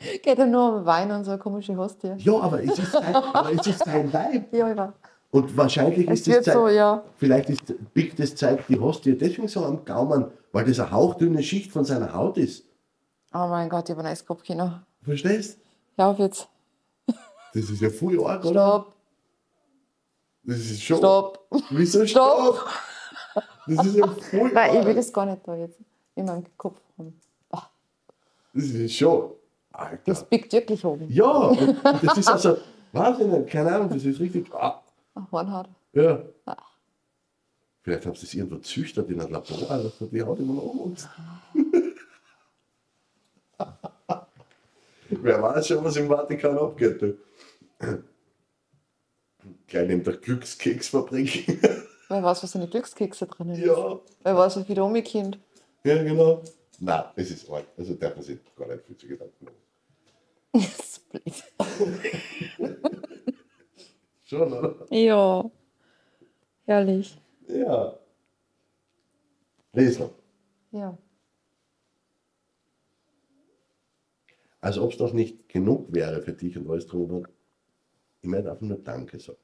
[0.22, 2.14] Geht ja nur um Wein und so eine komische Hostie.
[2.18, 4.52] Ja, aber es ist sein, aber es ist sein Leib.
[4.52, 4.92] Ja, ich weiß.
[5.32, 7.04] Und wahrscheinlich Es ist das wird so, Zeug, ja.
[7.16, 7.62] vielleicht ist
[7.94, 11.84] Big das zeigt die Hostie deswegen so am Gaumen, weil das eine hauchdünne Schicht von
[11.84, 12.64] seiner Haut ist.
[13.32, 14.72] Oh mein Gott, ich habe ein Eiskopfkino.
[15.02, 15.58] Verstehst?
[15.96, 16.48] Ja, auf jetzt.
[17.54, 18.50] Das ist ja voll arg, oder?
[18.50, 18.94] Stopp,
[20.44, 20.98] Das ist schon.
[20.98, 21.46] stopp.
[21.70, 22.56] Wieso Stopp.
[22.56, 23.44] stopp?
[23.66, 24.96] Das ist ja voll Nein, ich will arg.
[24.96, 25.78] das gar nicht da jetzt
[26.16, 27.20] in meinem Kopf haben.
[28.52, 29.30] Das ist schon.
[29.72, 30.02] Alter.
[30.06, 31.08] Das biegt wirklich oben.
[31.08, 31.52] Ja,
[32.02, 32.56] das ist also.
[32.92, 34.46] Wahnsinn, keine Ahnung, das ist richtig.
[35.20, 35.68] Ah, Ach, Hornhaut.
[35.92, 36.22] ja.
[37.82, 40.80] Vielleicht haben sie es irgendwo züchtert in einem Labor, also die Haut immer noch um
[40.80, 41.08] uns.
[45.08, 47.00] Wer weiß schon, was im Vatikan abgeht.
[47.02, 47.16] Du.
[49.66, 51.46] Gleich neben der Glückskeksfabrik.
[52.08, 53.58] Wer weiß, was in den Glückskekse drin ist.
[53.60, 55.36] ja, Wer weiß, wie viel da umgekommen.
[55.84, 56.42] ja, genau.
[56.80, 57.66] Nein, es ist arg.
[57.76, 59.56] Also darf man sich gar nicht viel zu Gedanken machen.
[60.52, 61.44] Das ist blöd.
[64.30, 64.86] Schon, oder?
[64.94, 65.50] Ja.
[66.64, 67.20] Herrlich.
[67.48, 67.98] Ja.
[69.72, 70.10] Lesler.
[70.70, 70.96] Ja.
[74.60, 77.28] Als ob es noch nicht genug wäre für dich und alles drüber.
[78.22, 79.38] Ich möchte einfach nur Danke sagen.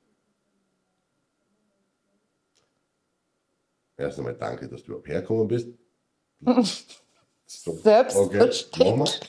[3.96, 5.68] Erst einmal danke, dass du überhaupt hergekommen bist.
[7.46, 9.20] So, Selbstverständlich.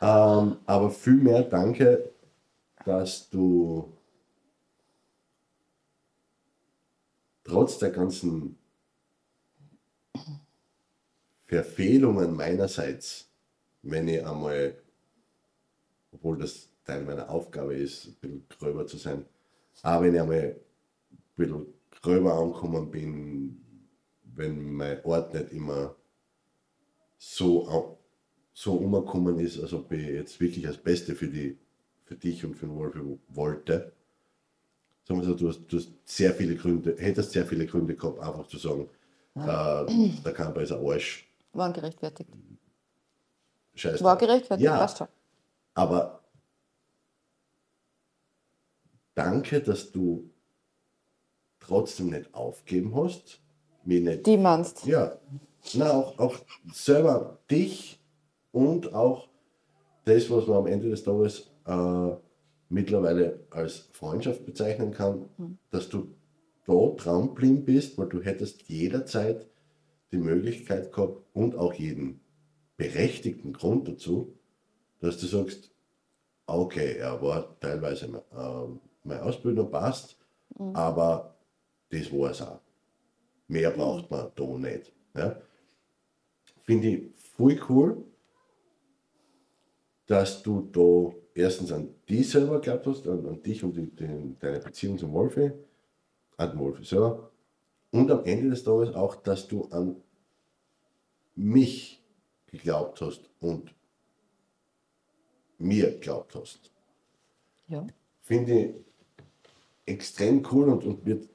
[0.00, 0.06] wir.
[0.06, 2.12] Ähm, aber vielmehr danke,
[2.84, 3.95] dass du
[7.46, 8.58] trotz der ganzen
[11.44, 13.30] Verfehlungen meinerseits,
[13.82, 14.76] wenn ich einmal,
[16.10, 19.24] obwohl das Teil meiner Aufgabe ist, ein bisschen gröber zu sein,
[19.82, 20.56] aber wenn ich einmal
[21.10, 21.66] ein bisschen
[22.02, 23.60] gröber angekommen bin,
[24.22, 25.94] wenn mein Ort nicht immer
[27.16, 27.98] so,
[28.52, 31.58] so umgekommen ist, als ob ich jetzt wirklich das Beste für, die,
[32.04, 32.96] für dich und für den Wolf
[33.28, 33.92] wollte.
[35.06, 38.18] Sagen wir so, du hast, du hast sehr viele Gründe, hättest sehr viele Gründe gehabt,
[38.18, 38.88] einfach zu sagen,
[39.36, 39.86] äh,
[40.24, 42.30] der Kamper ist ein Arsch, War gerechtfertigt.
[43.74, 44.02] scheiße.
[44.02, 44.78] War gerechtfertigt, Ja.
[44.78, 45.08] passt schon.
[45.74, 46.20] Aber
[49.14, 50.28] danke, dass du
[51.60, 53.40] trotzdem nicht aufgeben hast,
[53.84, 54.84] mir nicht Die meinst.
[54.86, 55.16] Ja,
[55.74, 56.36] na, auch, auch
[56.72, 58.00] selber dich
[58.52, 59.28] und auch
[60.04, 62.10] das, was man am Ende des Tages äh,
[62.68, 65.28] mittlerweile als Freundschaft bezeichnen kann,
[65.70, 66.08] dass du
[66.66, 69.46] dran geblieben bist, weil du hättest jederzeit
[70.10, 72.20] die Möglichkeit gehabt und auch jeden
[72.76, 74.34] berechtigten Grund dazu,
[75.00, 75.70] dass du sagst,
[76.46, 80.16] okay, er war teilweise äh, meine Ausbildung passt,
[80.72, 81.36] aber
[81.90, 82.60] das war es auch.
[83.48, 84.92] Mehr braucht man da nicht.
[85.14, 85.40] Ja?
[86.62, 88.04] Finde ich voll cool,
[90.06, 94.38] dass du da erstens an dich selber geglaubt hast, an, an dich und die, den,
[94.40, 95.52] deine Beziehung zum Wolfi,
[96.36, 97.30] an den Wolfi selber.
[97.90, 99.96] Und am Ende des Tages auch, dass du an
[101.34, 102.02] mich
[102.46, 103.74] geglaubt hast und
[105.58, 106.70] mir geglaubt hast
[107.68, 107.86] Ja.
[108.22, 108.74] finde ich
[109.84, 111.28] extrem cool und, und wird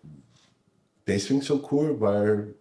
[1.07, 2.55] deswegen so cool, weil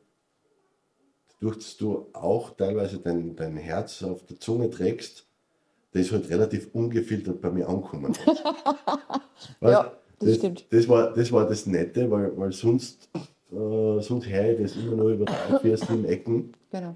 [1.40, 5.29] durch dass du auch teilweise dein, dein Herz auf der Zunge trägst,
[5.92, 8.26] das halt relativ ungefiltert bei mir angekommen ist.
[9.60, 9.82] Ja,
[10.18, 10.66] das das, stimmt.
[10.72, 14.96] Das war, das war das Nette, weil, weil sonst, äh, sonst höre ich das immer
[14.96, 16.94] nur über drei, vier, sieben Ecken Genau.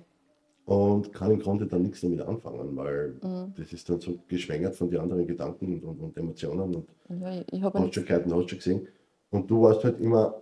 [0.66, 3.52] und kann im Grunde dann nichts damit anfangen, weil Mhm.
[3.56, 6.86] das ist dann so geschwängert von den anderen Gedanken und, und, und Emotionen und
[7.20, 8.88] Ja, ich, habe hast schon gehört und hast schon gesehen.
[9.30, 10.40] Und du warst halt immer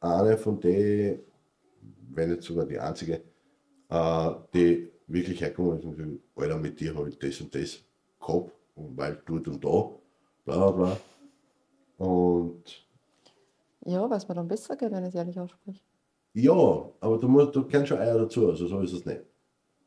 [0.00, 1.20] eine von denen,
[2.12, 3.22] wenn nicht sogar die einzige,
[3.88, 7.78] äh, die wirklich herkommen und sagen, Alter, mit dir habe ich das und das
[8.20, 9.90] gehabt, und weil dort und da,
[10.44, 10.96] bla bla bla.
[12.06, 12.86] Und
[13.84, 15.80] Ja, weil es mir dann besser geht, wenn ich es ehrlich ausspreche.
[16.34, 16.52] ja,
[17.00, 19.22] aber du, musst, du kennst schon Eier dazu, also so ist es nicht.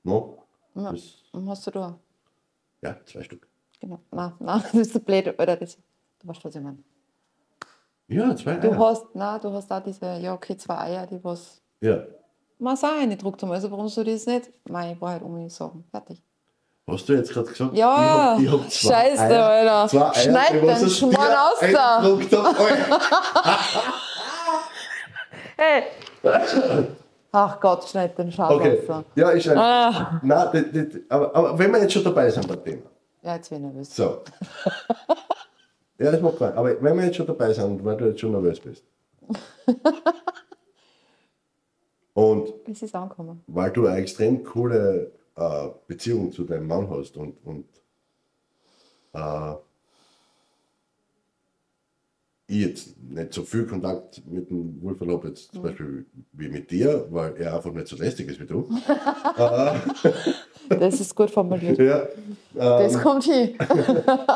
[0.03, 0.43] No?
[0.76, 0.91] Ja.
[0.91, 1.99] Das, Und hast du da?
[2.82, 3.47] ja, zwei Stück.
[3.80, 3.99] Genau.
[4.11, 5.57] Nein, nein, das ist so blöd, Alter.
[5.57, 5.78] Das,
[6.20, 6.84] du weißt, was ich meine.
[8.07, 8.80] Ja, zwei Du Eier.
[8.80, 12.03] hast, nein, du hast da diese, ja, okay, zwei Eier, die was Ja.
[12.60, 13.51] Man auch reingedruckt haben.
[13.51, 14.51] Also warum soll ich das nicht?
[14.70, 15.84] Mei, ich Wahrheit um mich sagen.
[15.91, 16.24] Fertig.
[16.89, 17.76] Hast du jetzt gerade gesagt?
[17.76, 19.88] Ja, ich hab, ich hab zwei scheiße, Eier, Alter.
[19.89, 21.97] Zwei Eier, Schneid den aus Schmarrn aus da.
[21.97, 22.99] eingedruckt hab, Alter.
[25.57, 25.84] Hey!
[27.32, 29.03] Ach Gott, schneid den Schal Okay, raus.
[29.16, 29.60] ja, ich schreibe.
[29.60, 30.20] Ah.
[30.24, 32.82] Nein, das, das, aber, aber wenn wir jetzt schon dabei sind beim Thema.
[33.22, 33.95] Ja, jetzt bin ich nervös.
[33.95, 34.22] So.
[35.99, 36.57] ja, das macht keinen.
[36.57, 38.84] Aber wenn wir jetzt schon dabei sind, weil du jetzt schon nervös bist.
[42.14, 43.41] Und Es ist angekommen.
[43.47, 47.66] weil du eine extrem coole äh, Beziehung zu deinem Mann hast und, und
[49.14, 49.53] äh,
[52.47, 57.05] ich jetzt nicht so viel Kontakt mit dem habe, jetzt zum Beispiel wie mit dir,
[57.12, 58.68] weil er einfach nicht so lästig ist wie du.
[60.70, 61.80] Das ist gut formuliert.
[61.80, 62.07] ja,
[62.53, 63.57] Das kommt hin.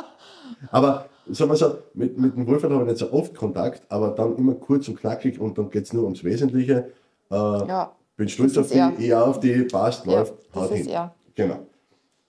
[0.71, 4.09] Aber sagen wir so, mit, mit dem Wolfgang habe ich nicht so oft Kontakt, aber
[4.11, 6.91] dann immer kurz und knackig und dann geht es nur ums Wesentliche.
[7.33, 8.91] Äh, Ja, bin stolz auf er.
[8.91, 10.89] die, eher auf die, passt, Ja, läuft, das haut ist hin.
[10.89, 11.15] er.
[11.35, 11.59] Genau.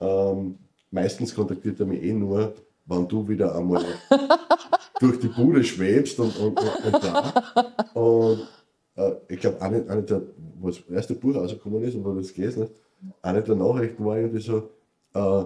[0.01, 0.59] Ähm,
[0.91, 2.55] meistens kontaktiert er mich eh nur,
[2.87, 3.85] wenn du wieder einmal
[5.01, 7.33] durch die Bude schwebst und, und, und, und da.
[7.95, 8.49] Und
[8.97, 10.23] äh, ich glaube, eine, eine der,
[10.61, 12.73] wo das erste Buch rausgekommen ist und wo du das gelesen hast,
[13.23, 14.71] eine der Nachrichten war irgendwie so,
[15.15, 15.45] äh,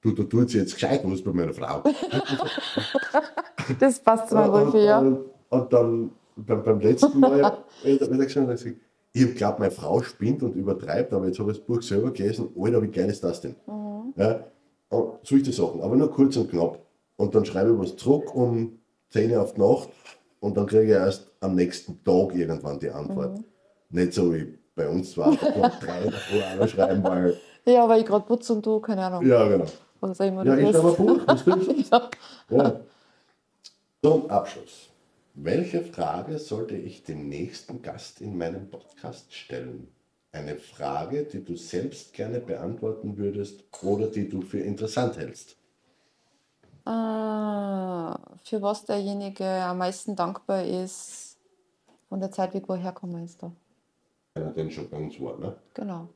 [0.00, 1.82] du, du tust jetzt gescheit was bei meiner Frau.
[3.80, 4.98] das passt zu meinem ja.
[5.00, 8.64] und, und dann beim, beim letzten Mal, er hat er gesagt,
[9.12, 12.50] ich glaube, meine Frau spinnt und übertreibt, aber jetzt habe ich das Buch selber gelesen.
[12.58, 13.56] Alter, wie geil ist das denn?
[14.16, 14.44] Ja,
[14.90, 16.78] und solche Sachen, aber nur kurz und knapp.
[17.16, 18.78] Und dann schreibe ich was zurück um
[19.10, 19.88] 10 Uhr auf die Nacht
[20.40, 23.40] und dann kriege ich erst am nächsten Tag irgendwann die Antwort.
[23.88, 25.36] Nicht so wie bei uns zwar, um
[25.80, 29.26] drei noch schreiben, weil, Ja, weil ich gerade putze und du, keine Ahnung.
[29.26, 29.64] ja, genau.
[30.00, 30.96] Was immer Ja, ich schreibe ein.
[30.96, 31.90] Buch, das stimmt.
[31.90, 32.10] Ja.
[32.50, 32.80] Ja.
[34.02, 34.90] Zum Abschluss.
[35.38, 39.86] Welche Frage sollte ich dem nächsten Gast in meinem Podcast stellen?
[40.32, 45.58] Eine Frage, die du selbst gerne beantworten würdest oder die du für interessant hältst.
[46.86, 51.36] Ah, für was derjenige am meisten dankbar ist
[52.08, 53.42] von der Zeit, wie wo er hergekommen ist.
[53.42, 53.52] Da.
[54.36, 55.54] Wenn er denn schon bei uns war, ne?
[55.74, 56.08] Genau.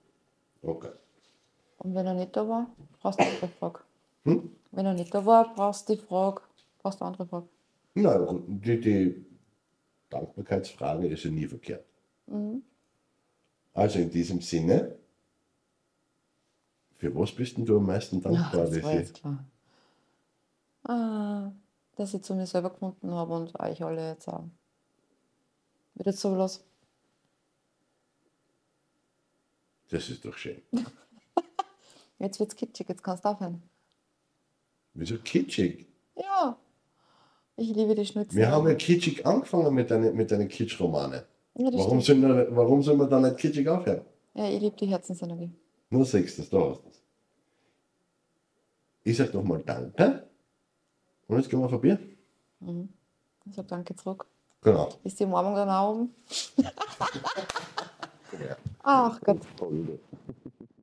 [0.63, 0.93] Okay.
[1.77, 2.71] Und wenn er nicht da war,
[3.03, 3.81] brauchst du eine andere Frage.
[4.25, 4.57] Hm?
[4.71, 6.41] Wenn er nicht da war, brauchst du die Frage,
[6.79, 7.49] brauchst du eine andere Frage.
[7.95, 9.27] Nein, also die, die
[10.09, 11.85] Dankbarkeitsfrage ist ja nie verkehrt.
[13.75, 14.97] Also in diesem Sinne,
[16.97, 19.45] für was bist denn du am meisten Ja, dankbar, das war jetzt klar.
[20.85, 21.53] Ah,
[21.97, 24.45] dass ich zu mir selber gefunden habe und euch alle jetzt auch.
[25.95, 26.65] Wieder so los.
[29.91, 30.63] Das ist doch schön.
[32.21, 33.63] Jetzt wird's kitschig, jetzt kannst du aufhören.
[34.93, 35.87] Wieso kitschig?
[36.15, 36.59] Ja.
[37.61, 38.37] Ich liebe die Schnitzel.
[38.39, 41.27] Wir haben ja kitschig angefangen mit deinen, mit deinen Kitsch-Romane.
[41.57, 44.01] Ja, Warum, sollen wir- warum soll man da nicht kitschig aufhören?
[44.33, 45.51] Ja, ich liebe die Herzensenergie.
[45.91, 46.91] Nur sechs, das, da hast du.
[49.05, 50.27] Ich sag nochmal Danke.
[51.27, 51.99] Und jetzt gehen wir vorbei.
[53.45, 54.25] Ich sage danke zurück.
[54.63, 54.89] Genau.
[55.05, 56.15] Ist die Umarmung dann auch oben?
[58.83, 59.41] Ach Gott.